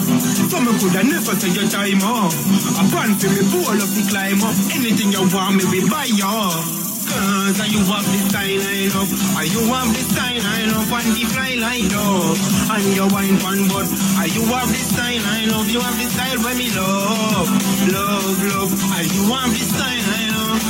[0.50, 2.34] So me coulda never take your time off
[2.78, 6.04] I plan for me pull up the climb up Anything you want me, we buy
[6.04, 9.08] you Cause you have this style line up
[9.38, 12.36] And you have this style line up And the fly light up.
[12.72, 16.12] And you wine pan but And you have this style line up You have this
[16.12, 17.48] style when me love.
[17.92, 18.72] Love, love.
[18.96, 20.60] And you have this style line up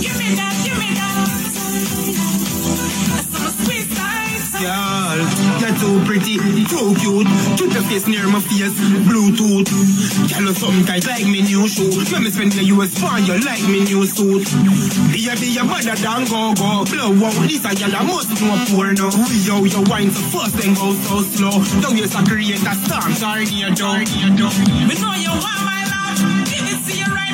[0.00, 2.37] Give me that, give me that.
[4.58, 5.18] Girl,
[5.62, 6.34] you're too pretty,
[6.66, 7.30] too cute.
[7.54, 8.74] Keep your face near my face,
[9.06, 9.70] Bluetooth.
[9.70, 11.86] Girl, you something like me new shoe.
[12.10, 14.50] When me spend the US pound, you like me new suit.
[15.14, 16.82] Be a be a better than go go.
[16.90, 19.06] Blow out this a I must know porno.
[19.30, 21.54] We yo, you wine so fast and go so slow.
[21.78, 23.78] Don't you a create a storm, tornado.
[23.78, 24.50] tornado.
[24.90, 26.18] Me know you want my love.
[26.50, 27.27] Give it to you right,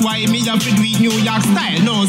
[0.00, 1.82] why me have to with New York style.
[1.82, 1.99] No,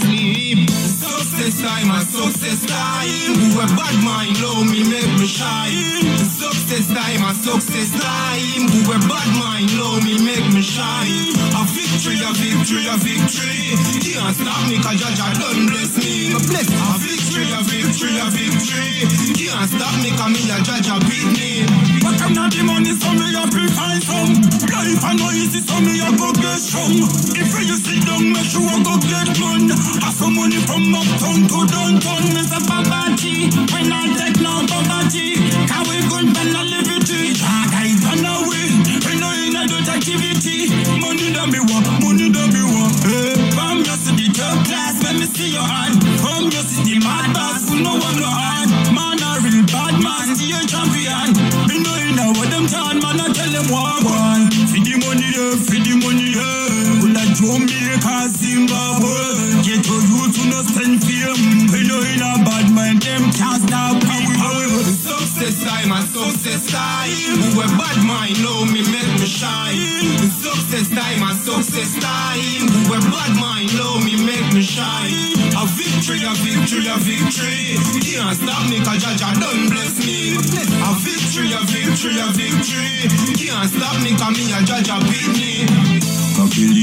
[84.33, 85.50] me, I judge a beat me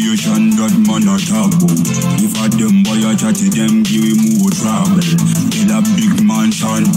[0.08, 1.84] situation that man a talk about.
[2.16, 5.04] If a them boy a chatty, them give him more trouble.
[5.60, 6.88] In a big mansion,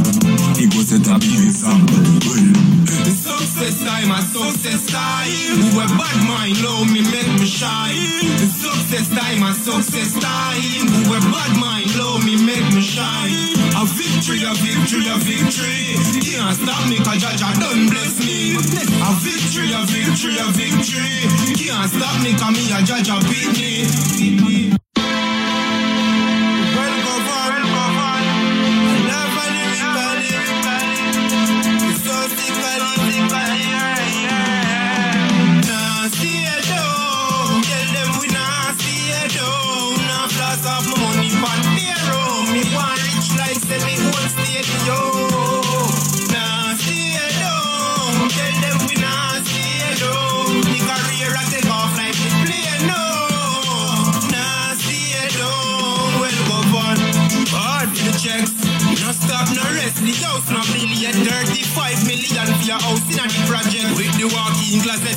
[0.56, 2.00] he go set a big example.
[2.24, 2.72] Well,
[3.12, 5.28] success time, a success time.
[5.60, 8.00] Who a bad mind love me, make me shine.
[8.48, 10.88] Success time, a success time.
[10.88, 13.60] Who a bad mind love me, make me shine.
[13.76, 16.00] A victory, a victory, a victory.
[16.16, 18.56] You can't stop me, cause Jaja done bless me.
[18.56, 21.28] A victory, a victory, a victory.
[21.58, 24.61] Can't stop me, cause me a Jaja Jaja beat me.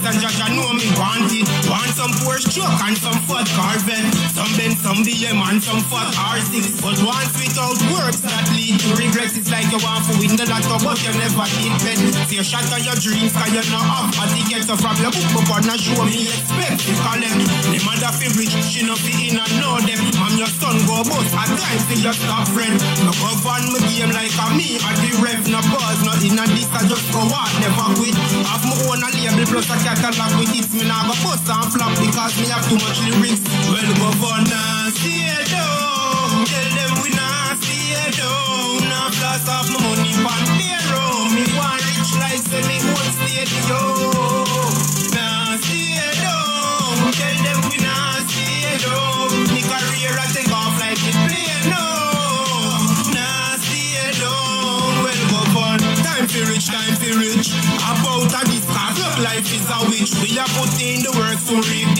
[0.07, 0.73] and Jaja know
[2.35, 4.11] first truck and some Ford Carven.
[4.35, 6.82] Some Benz, some BM and some Ford R6.
[6.82, 10.43] But once without works that lead to regrets, it's like you want to win the
[10.51, 11.74] lotto, but you never did.
[11.87, 11.99] bet.
[12.26, 15.47] Fear shot on your dreams, cause you not have a ticket to from your book,
[15.47, 16.82] but not show me expect.
[16.91, 17.39] You call them,
[17.70, 20.01] the mother feel rich, she no be in and know them.
[20.18, 22.74] Mom, your son go boss, I times feel your top friend.
[23.07, 26.45] No govern me game like a me, I be rev, no buzz, no in a
[26.51, 28.16] this, I just go out, never quit.
[28.51, 30.66] Have my own a label plus a catalog with it.
[30.74, 33.42] me now go bust and flop because Cause me have too much lyrics.
[33.68, 36.40] Well, go for Nancy, down.
[36.40, 38.80] Eh, Tell them we Nancy, down.
[38.80, 41.04] Eh, now floss off my money, pan zero.
[41.36, 43.80] Me want rich life, so me won't stay the yo.
[45.12, 46.96] Nancy, down.
[46.96, 49.28] Eh, Tell them we Nancy, down.
[49.52, 51.84] Me career, I take off like it play, no.
[56.02, 57.52] time for rich, time for rich.
[57.84, 60.12] About a discuss, life is a witch.
[60.22, 61.93] We are putting the work to reap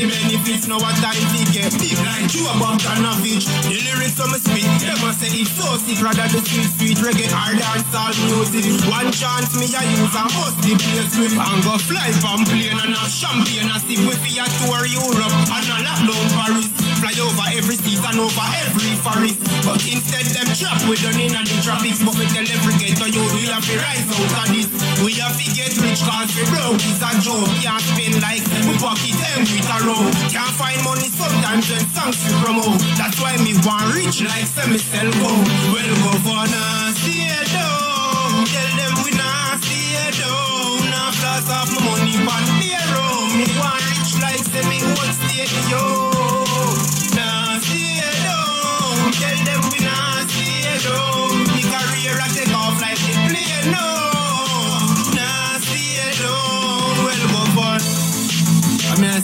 [0.45, 0.69] benefits.
[0.69, 3.47] Now what time we get big like you about an average.
[3.65, 6.01] The lyrics on my spit, them a say it's so sick.
[6.05, 8.65] Rather the street street reggae or dancehall music.
[8.89, 12.77] One chance me I use a must the place with and go fly from plane
[12.77, 16.74] and have champagne and sip with a tour Europe and a lockdown Paris.
[17.15, 19.39] Fly over every season, over every forest.
[19.63, 22.03] But instead them trap we done in the tropics.
[22.03, 24.67] But we tell every ghetto you we have to rise out of this.
[25.03, 27.47] We have to get rich cause we broke is a joke.
[27.63, 30.03] Can't spend like we pocket them with a row.
[30.35, 32.83] Can't find money sometimes when songs we promote.
[32.99, 35.31] That's why me want rich like semi sell go.
[35.71, 38.43] Well go for nasty down.
[38.51, 40.91] Tell them we nasty down.
[40.91, 42.04] Now floss off my money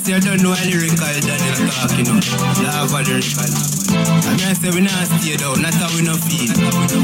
[0.05, 2.15] say I don't know a lyrical Daniel talking no.
[2.63, 3.51] Love a lyrical.
[3.93, 6.53] I mean, I say we not stay down, not how we no feel.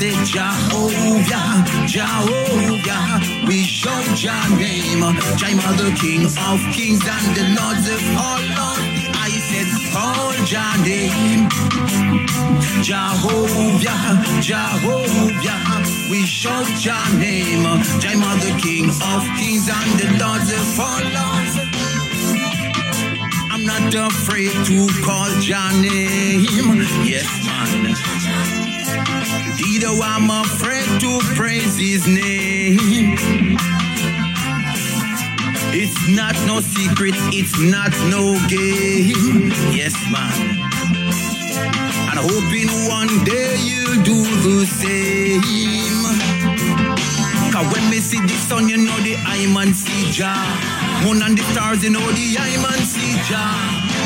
[0.04, 3.46] Say Jehovah, Jehovah.
[3.46, 5.02] We shout your name.
[5.02, 5.16] I'm
[5.76, 8.84] the King of Kings and the Lords of all lords.
[9.16, 11.48] I said, call your name.
[12.82, 14.02] Jehovah,
[14.48, 15.60] Jehovah.
[16.10, 17.64] We shout your name.
[17.66, 21.54] I'm the King of Kings and the Lords of all lords.
[23.52, 26.44] I'm not afraid to call your name.
[27.04, 28.13] Yes, man.
[29.58, 33.16] Either I'm afraid to praise his name.
[35.76, 39.50] It's not no secret, it's not no game.
[39.70, 40.34] Yes, man.
[42.10, 45.42] And hoping one day you'll do the same.
[47.52, 50.34] Cause when me see the sun, you know the I man see Jah.
[51.04, 53.54] Moon and the stars, you know the I man see Jah.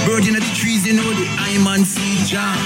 [0.04, 2.56] Bird in the trees, you know the I man see Jah.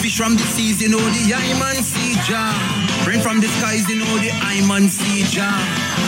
[0.00, 2.56] Fish from the seas, you know the I man see Jah.
[3.06, 5.60] Rain from the skies, you know the I man see Jah.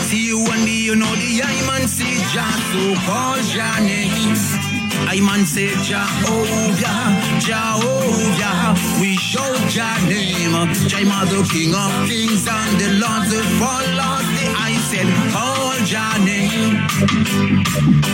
[0.09, 2.49] See you and me, you know the I man see Jah.
[2.73, 4.33] So call your name.
[5.13, 7.01] I man say Jehovah,
[7.37, 8.73] Jehovah.
[8.99, 10.57] We shout your name.
[10.89, 14.29] Jah the King of Kings and the Lord of all lords.
[14.41, 16.38] The I said, call your name.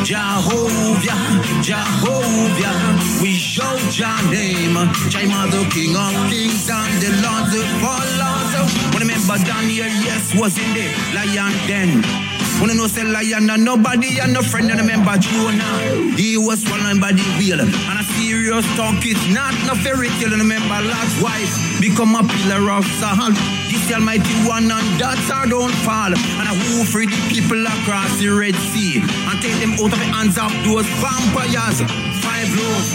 [0.03, 1.17] Jehovah,
[1.61, 2.75] Jehovah.
[3.21, 4.75] We shout your name.
[5.09, 8.73] Jah the King of Kings and the Lord of all lords.
[8.93, 10.85] When remember Daniel, yes, was in the
[11.15, 12.03] lion den.
[12.61, 16.15] Wanna know say lion and nobody and no friend and remember Jonah.
[16.15, 17.59] He was swallowed by the whale.
[17.59, 18.04] And a
[18.45, 20.29] serious talk is not no fairy tale.
[20.29, 21.49] Remember Lot's wife
[21.81, 23.33] become a pillar of salt.
[23.69, 26.13] This almighty one and that's our downfall.
[26.13, 29.01] And I who free the people across the Red Sea.
[29.01, 31.81] And take them out of the hands of those vampires.
[32.21, 32.89] Five loaves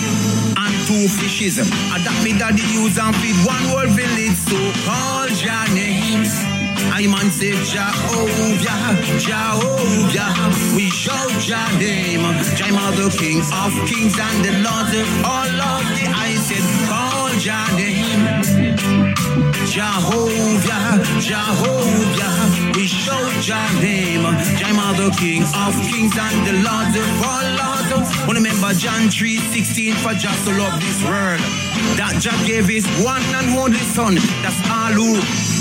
[0.55, 1.59] and two fishes.
[1.59, 4.38] And that me daddy use and feed one whole village.
[4.38, 6.49] So call your names.
[6.88, 10.30] I man say Jehovah, Jehovah.
[10.74, 12.24] We shout your name.
[12.24, 16.00] I'm the King of Kings and the Lord of all lords.
[16.08, 18.22] I said, call your name.
[19.68, 22.76] Jehovah, Jehovah.
[22.76, 24.24] We shout your name.
[24.24, 28.08] I'm the King of Kings and the Lord of all lords.
[28.26, 31.40] Wanna remember John 3 16 for just to love this world.
[31.96, 34.14] That Jah gave his one and only son.
[34.42, 35.59] That's all who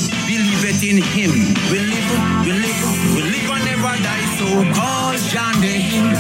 [0.70, 1.32] it in him.
[1.72, 2.10] We live,
[2.46, 2.82] we live,
[3.16, 4.26] we live and never die.
[4.38, 4.48] So
[4.78, 5.10] call
[5.62, 6.14] name.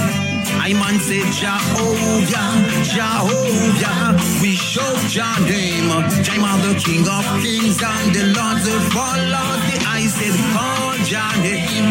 [0.59, 2.49] I man say Jehovah,
[2.83, 4.17] Jehovah.
[4.41, 5.89] We shout your name.
[5.91, 9.69] I'm the King of Kings and the Lord of all lords.
[9.85, 11.87] I said call your name.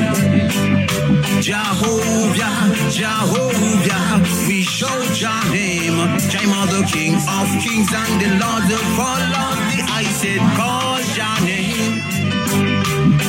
[1.40, 2.54] Jehovah,
[2.90, 5.98] Jehovah, we shout your name.
[5.98, 9.68] I'm the King of Kings and the Lord of all lords.
[9.90, 11.47] I said, call your name.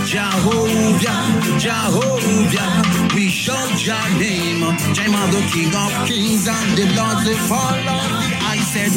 [0.09, 1.21] Jehovah.
[1.59, 2.81] Jehovah,
[3.13, 4.61] we shout your name.
[4.95, 8.33] Jah are the King of Kings and the Lord of all lords.
[8.41, 8.89] I said,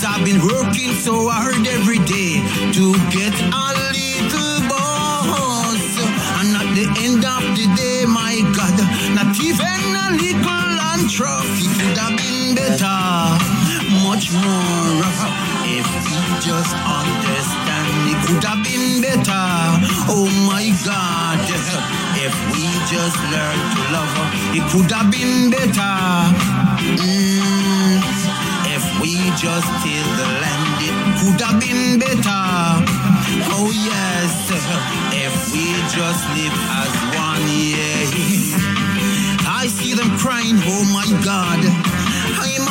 [0.00, 2.40] Cause I've been working so hard every day
[2.72, 5.76] to get a little boss.
[6.40, 8.80] And at the end of the day, my God,
[9.12, 9.60] not even
[9.92, 12.96] a little land trophy could have been better.
[14.08, 15.04] Much more
[15.68, 19.44] if we just understand it could have been better.
[20.08, 21.44] Oh my God,
[22.16, 24.16] if we just learn to love,
[24.56, 25.92] it could have been better.
[26.96, 27.29] Mm,
[29.36, 32.46] just till the land, it could have been better.
[33.54, 34.32] Oh yes,
[35.12, 38.00] if we just live as one, yeah.
[39.48, 41.60] I see them crying, oh my God.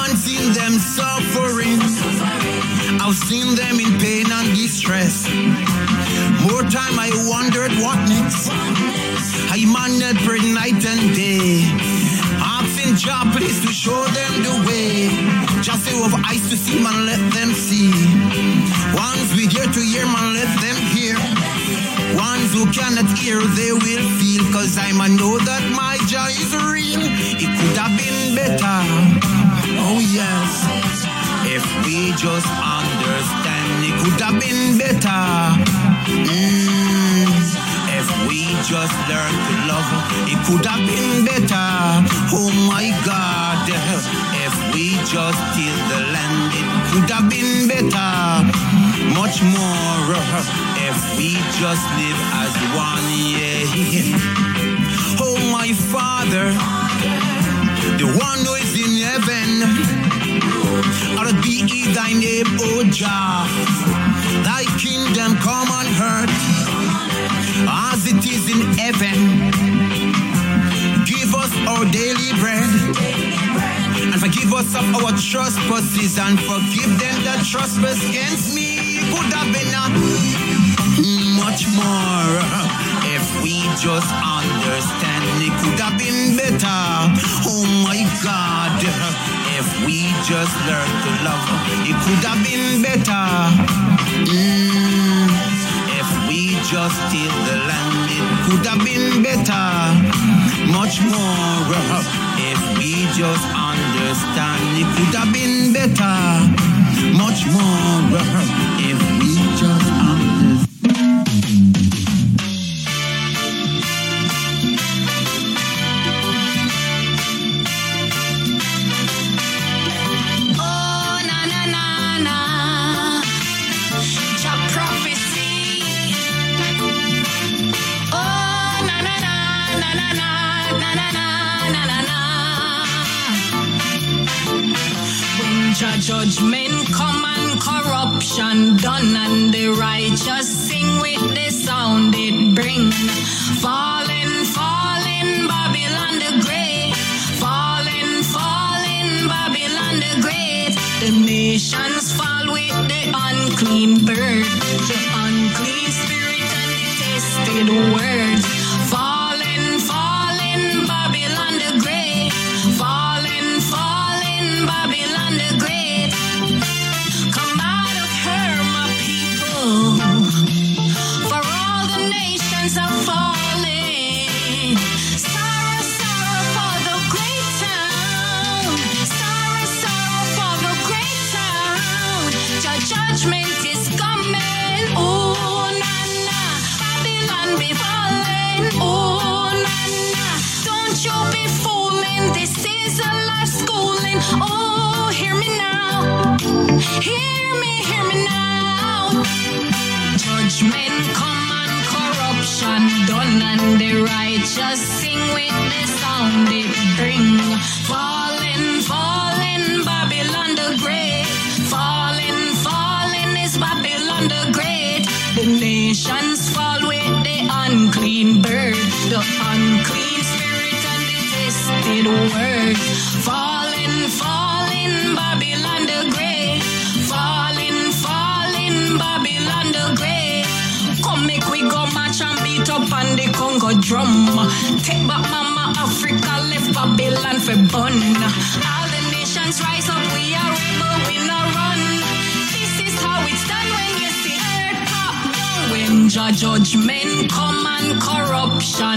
[0.09, 1.79] I'm seen them suffering.
[2.99, 5.29] I've seen them in pain and distress.
[6.49, 8.49] More time I wondered what next.
[9.53, 11.88] I managed for night and day.
[12.89, 15.09] Asking job please to show them the way.
[15.61, 17.91] Just say of eyes to see, man, let them see.
[18.97, 21.13] Ones we ear to hear, man, let them hear.
[22.17, 24.43] Ones who cannot hear, they will feel.
[24.51, 27.01] Cause I man know that my joy is real.
[27.37, 28.81] It could have been better.
[29.85, 31.05] Oh yes.
[31.45, 35.78] If we just understand, it could have been better.
[38.69, 39.89] Just learn to love,
[40.29, 42.05] it could have been better.
[42.37, 43.65] Oh my God.
[44.45, 48.45] If we just till the land, it could have been better.
[49.17, 50.13] Much more
[50.85, 53.65] if we just live as one, yeah.
[55.19, 56.53] Oh my Father,
[57.97, 59.49] the one who is in heaven.
[61.17, 63.49] Hallowed be thy name, O Jah.
[64.45, 66.58] Thy kingdom come on earth
[67.67, 69.17] as it is in heaven.
[71.05, 72.69] Give us our daily bread.
[74.11, 78.99] And forgive us of our trespasses and forgive them that trespass against me.
[79.11, 79.89] Could have been a
[81.39, 82.79] much more
[83.15, 86.81] if we just understand it could have been better.
[87.47, 88.77] Oh my God,
[89.57, 91.47] if we just learn to love,
[91.89, 93.25] it could have been better.
[94.29, 94.88] Mm,
[96.71, 99.65] just till the land, it could have been better.
[100.71, 101.65] Much more
[102.37, 106.17] if we just understand, it could have been better.
[107.17, 108.05] Much more
[108.85, 110.38] if we just understand.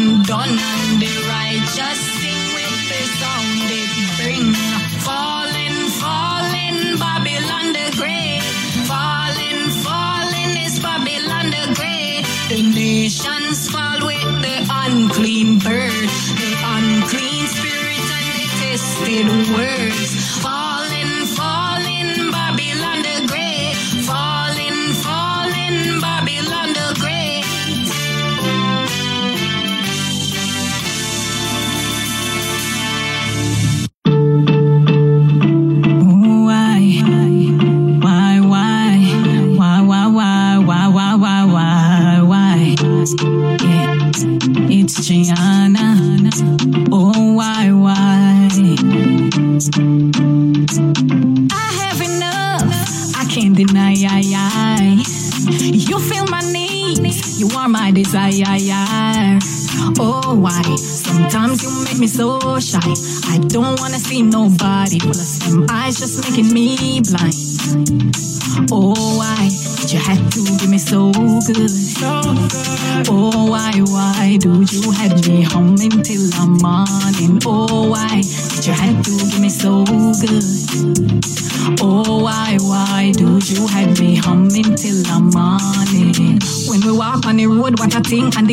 [0.02, 0.81] Corruption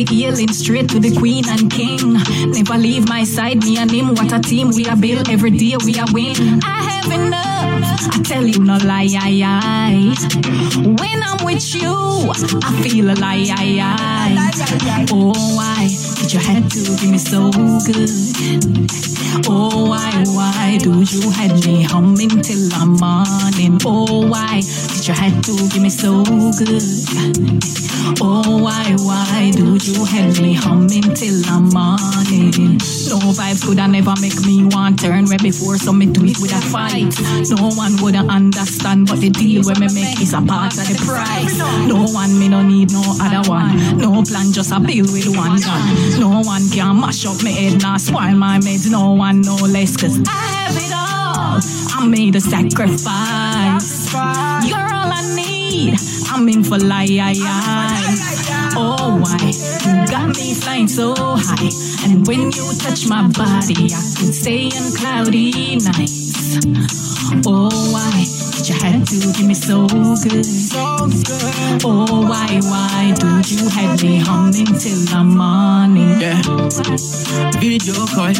[0.04, 2.14] the healing straight to the queen and king.
[2.52, 4.70] Never leave my side, me and him, what a team.
[4.70, 6.60] We are built every day, we are win.
[6.64, 10.14] I have enough, I tell you no lie, I, I.
[11.00, 11.92] When I'm with you,
[12.64, 15.06] I feel a lie, I, I.
[15.12, 18.10] Oh, why did you have to give me so good?
[19.48, 23.78] Oh, why, why do you have me humming till the morning?
[23.84, 27.89] Oh, why did you have to give me so good?
[28.20, 32.78] Oh, why, why do you have me humming till the morning?
[33.08, 36.24] No vibes could I never make me want to turn where before, so me do
[36.24, 37.14] it with a fight.
[37.50, 40.96] No one would understand, but the deal where me make is a part of the
[41.06, 41.58] price.
[41.86, 43.98] No one me no need no other one.
[43.98, 46.20] No plan, just a bill with one gun.
[46.20, 48.90] No one can mash up me head, nah spoil my meds.
[48.90, 51.60] No one no less, cause I have it all.
[52.02, 54.12] I made a sacrifice.
[54.66, 55.98] You're all I need.
[56.32, 57.10] I'm in for life.
[58.76, 59.50] Oh, why?
[59.84, 61.70] You got me flying so high.
[62.08, 66.60] And when you touch my body, I can stay in cloudy nights.
[67.46, 68.39] Oh, why
[68.70, 70.46] you had to give me so good?
[71.84, 76.20] Oh, why, why do you have me humming till the morning?
[76.20, 76.40] Yeah.
[77.58, 78.32] Video call.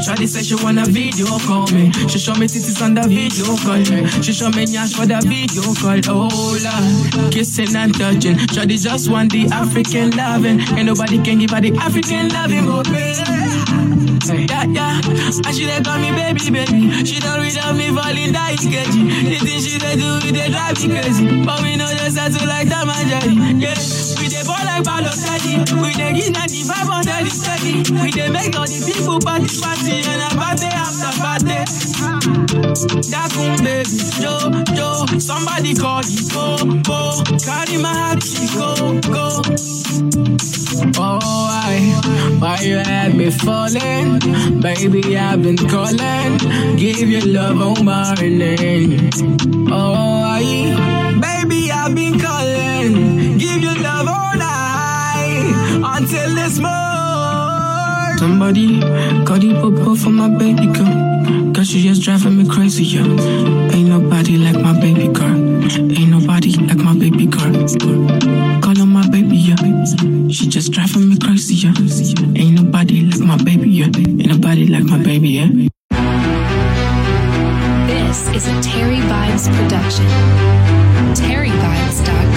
[0.00, 1.92] Shawty say she wanna video call me.
[2.08, 3.84] She show me titties on the video call.
[4.22, 6.00] She show me nyash for the video call.
[6.08, 8.36] Oh Lord, kissing and touching.
[8.36, 10.60] Shawty just want the African loving.
[10.60, 13.12] Ain't nobody can give her the African loving oh, but me.
[14.24, 15.00] Yeah, yeah.
[15.44, 17.04] And she they call me baby, baby.
[17.04, 18.56] She don't read of me falling die.
[18.56, 21.44] The thing she they do, it they drive me crazy.
[21.44, 23.34] But we know just settle like Tom my Jerry.
[23.58, 23.74] Yeah,
[24.44, 25.64] ball like Balotelli.
[25.82, 27.82] We they give 95 on the steady.
[28.00, 31.58] We they make all the people party party and a party after party.
[33.10, 34.34] Dakun baby, yo,
[34.74, 38.22] yo, somebody call you, go, go, carry my heart,
[38.54, 39.42] go, go.
[40.96, 44.18] Oh, why, why you had me falling?
[44.60, 49.10] Baby, I've been calling, give your love on morning.
[49.70, 52.18] Oh, why, baby, I've been
[56.44, 58.18] this morning.
[58.18, 58.80] Somebody
[59.24, 61.52] call the popo for my baby girl.
[61.54, 63.06] Cause she just driving me crazy, yeah.
[63.72, 65.36] Ain't nobody like my baby girl.
[65.98, 67.52] Ain't nobody like my baby girl.
[68.60, 69.56] Call her my baby, yeah.
[70.28, 71.74] She just driving me crazy, yeah.
[72.36, 73.86] Ain't nobody like my baby, yeah.
[73.86, 75.48] Ain't nobody like my baby, yeah.
[77.88, 80.06] This is a Terry Vibes production.
[81.16, 82.33] TerryVibes.com.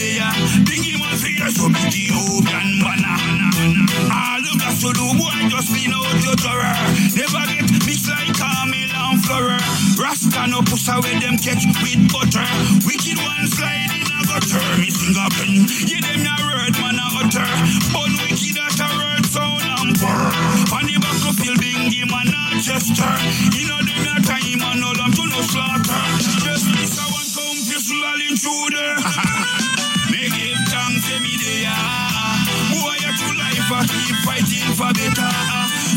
[0.00, 3.16] man for you, so me the hope and banner.
[4.08, 6.76] All you got to do, boy, just clean out your terror.
[7.16, 9.60] Never get mixed like Camille and Florer.
[10.00, 12.46] Rasta no push away them catch with butter.
[12.86, 14.62] Wicked one slide in a gutter.
[14.80, 17.50] Me sing up and yeah, them a word man a utter.
[17.92, 20.32] Bun wicked at a word sound and purr.
[20.76, 23.16] On the back of field bingy man a gesture.
[23.52, 23.89] You know
[34.30, 35.32] fighting for better.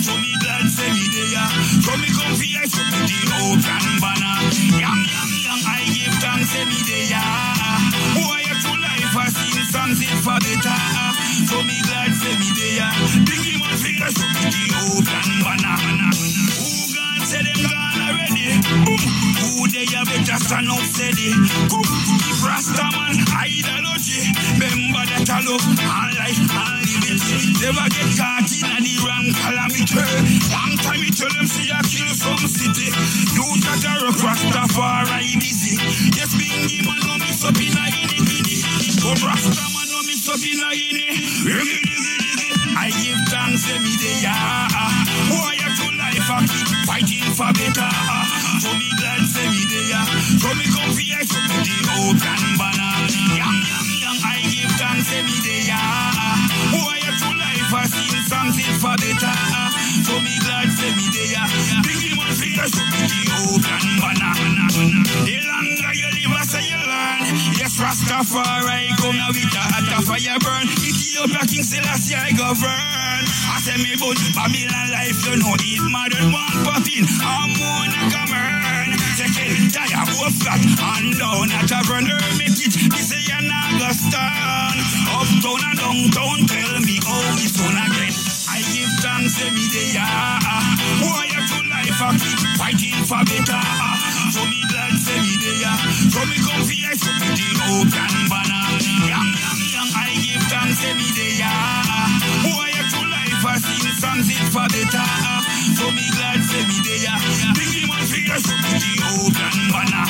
[0.01, 1.45] So me glad say me there.
[1.85, 4.35] So me come for you, so me the hope and banner.
[4.81, 7.13] Young, young, young, I give thanks every day.
[7.13, 7.77] ah.
[8.17, 9.27] Boy, your true life I
[9.69, 10.79] songs it for better.
[11.45, 12.89] So me glad say me there.
[13.29, 15.77] Biggie man you, so me the hope and banner.
[16.57, 18.49] Who gone say them gone already?
[18.81, 19.01] Boom.
[19.45, 21.29] Who they a better stand up steady?
[21.69, 24.25] Come, keep Rasta man ideology.
[24.57, 24.82] I
[25.41, 27.53] love all life liberty.
[27.61, 29.97] Never get caught in the wrong calamity.
[30.53, 32.93] Long time me tell them see I kill some city.
[33.33, 35.77] You that a rock Rastafari busy.
[36.13, 38.57] Yes, bingy man no miss up in a ini ini.
[39.01, 41.09] But Rasta man no miss up in a diggy.
[42.75, 44.25] I give thanks every day.
[44.27, 44.91] ah, ah.
[45.29, 47.91] Boy, your true life I keep fighting for better.
[48.59, 50.05] So me glad me there.
[50.41, 53.12] So me come so me the hope and banner.
[55.13, 55.69] Every day.
[55.71, 56.49] ah.
[56.73, 57.85] Boy, your true life I
[58.29, 59.35] songs it for better.
[60.05, 61.45] So me glad say me there.
[61.85, 63.83] Biggie man for you, so me the hope and.
[65.27, 67.21] The longer you live, I say you learn.
[67.59, 70.65] Yes, Rastafari come now with a hot fire burn.
[70.81, 73.23] Ethiopia King Selassie I govern.
[73.53, 77.05] I say me but Babylon life, you know it modern one popping.
[77.21, 78.72] I'm on a common.
[79.53, 82.09] Tire, go flat, and down at a burn.
[82.41, 84.25] Make it, me say you're not gonna.
[85.13, 88.13] Uptown and downtown, tell me how we soon again.
[88.49, 89.93] I give thanks every day,
[91.29, 93.61] your true life, I keep fighting for better.
[94.33, 95.77] So me glad me there.
[96.09, 98.65] So me come for you, so me the hope and banner.
[99.05, 101.45] Young, young, young, I give thanks every day,
[102.73, 105.42] your true life, I sing songs it for better.
[105.83, 107.19] So me glad say me there.
[107.59, 110.07] Biggie man you, so me the hope and banner.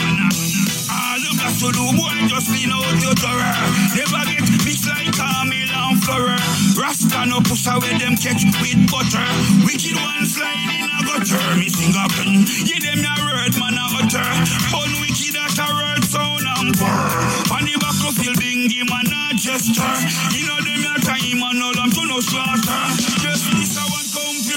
[0.86, 3.58] All you got to do, boy, just clean out your terror.
[3.98, 6.38] Never get mixed like Camille and Florer.
[6.78, 9.26] Rasta no push away them catch with butter.
[9.66, 11.42] Wicked one slide in a gutter.
[11.58, 14.30] Me sing up and yeah, them a word man a utter.
[14.70, 17.50] Bun wicked at a word sound and purr.
[17.50, 19.98] On the back of bingy man a gesture.
[20.38, 23.03] You know them a time and all them to no slaughter.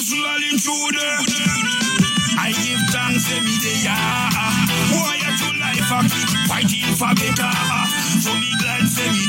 [0.07, 1.19] One pistol intruder.
[2.39, 4.31] I give thanks every day, ah.
[4.95, 7.51] Boy, your true life I keep fighting for better.
[8.23, 9.27] So me glad say me.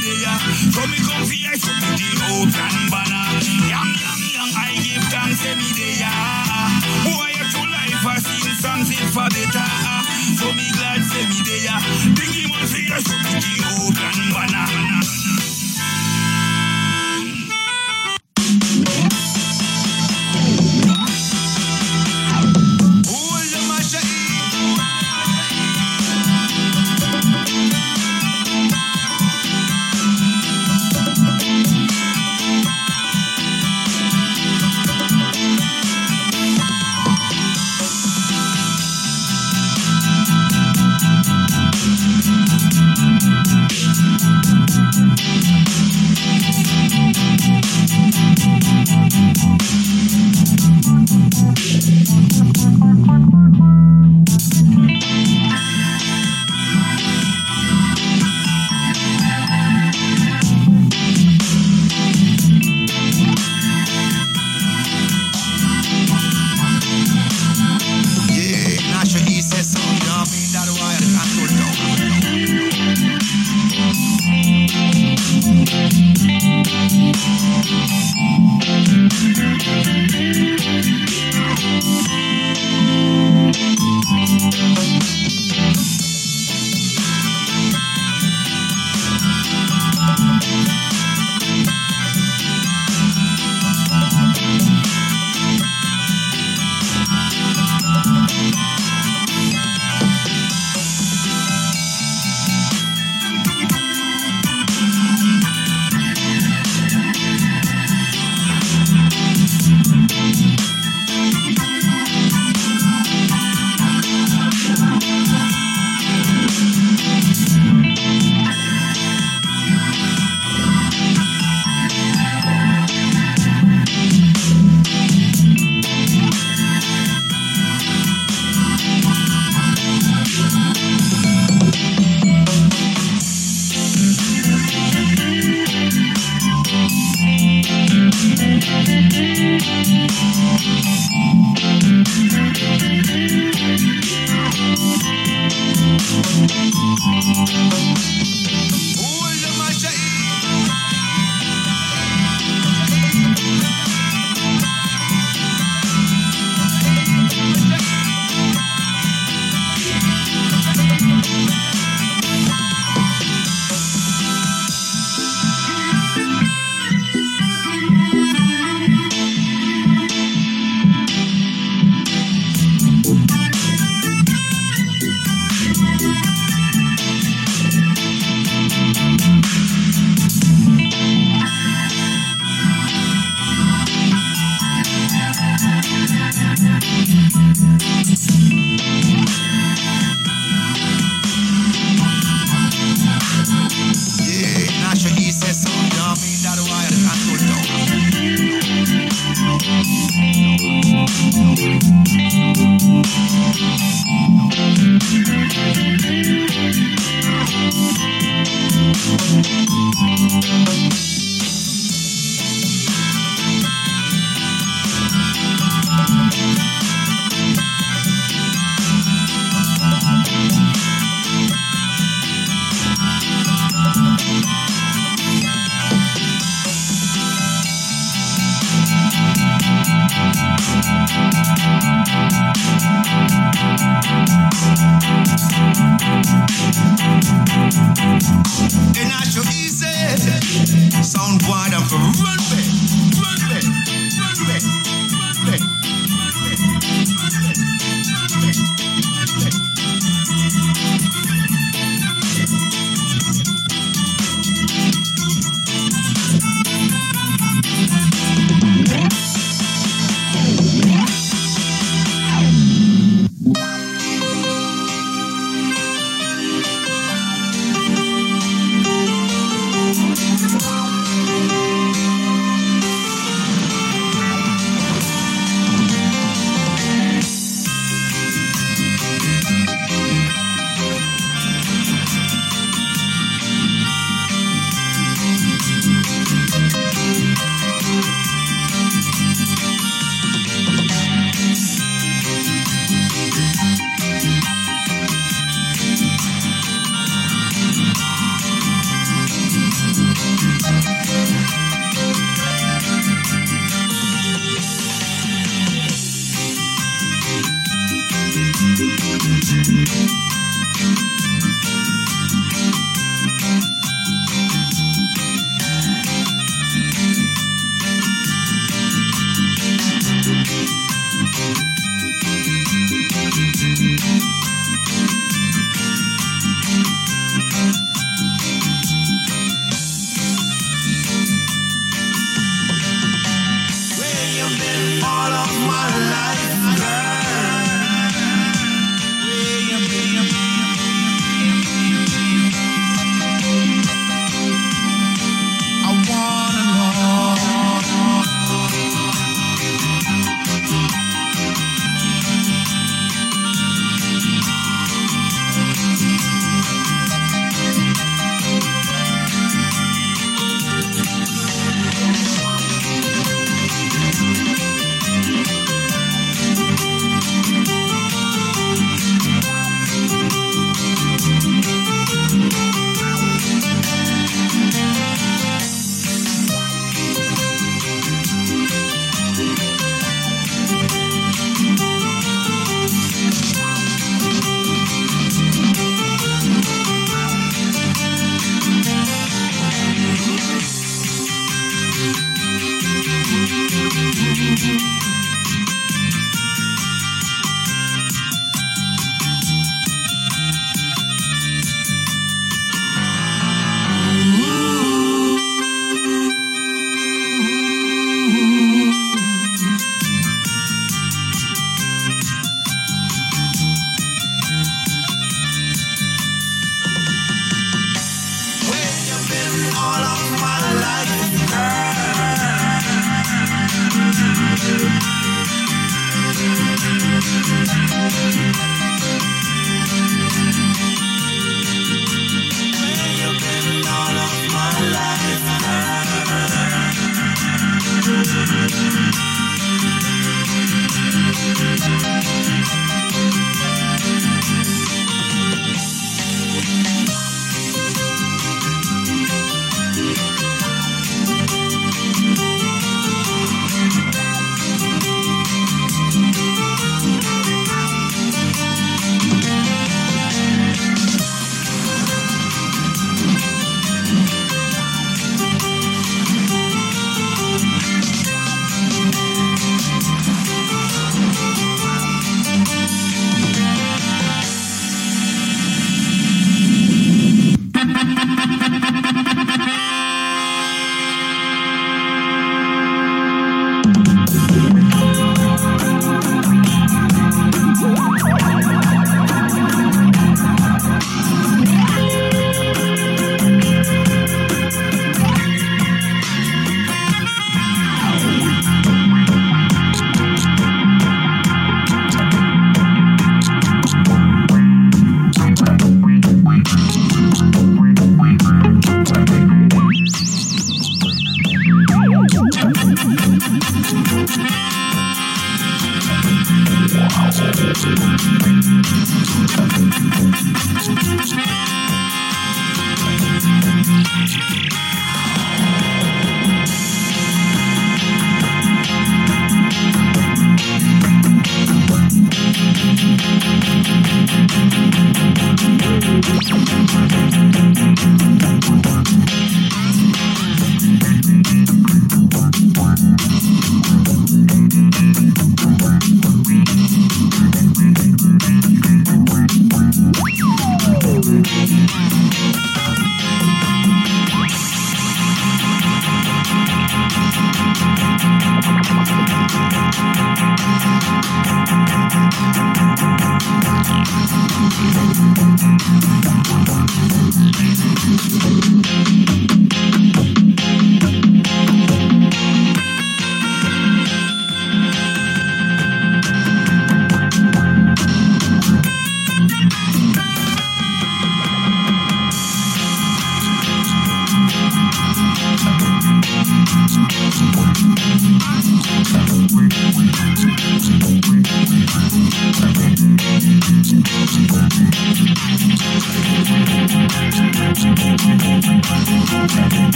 [0.70, 3.26] So me come for you, so me the hope and banner.
[3.66, 6.70] Young, young, young, I give thanks every day, ah.
[7.10, 9.70] Boy, your true life I sing songs for better.
[10.38, 11.82] So me glad say me there.
[12.14, 13.67] Biggie man for you, so me the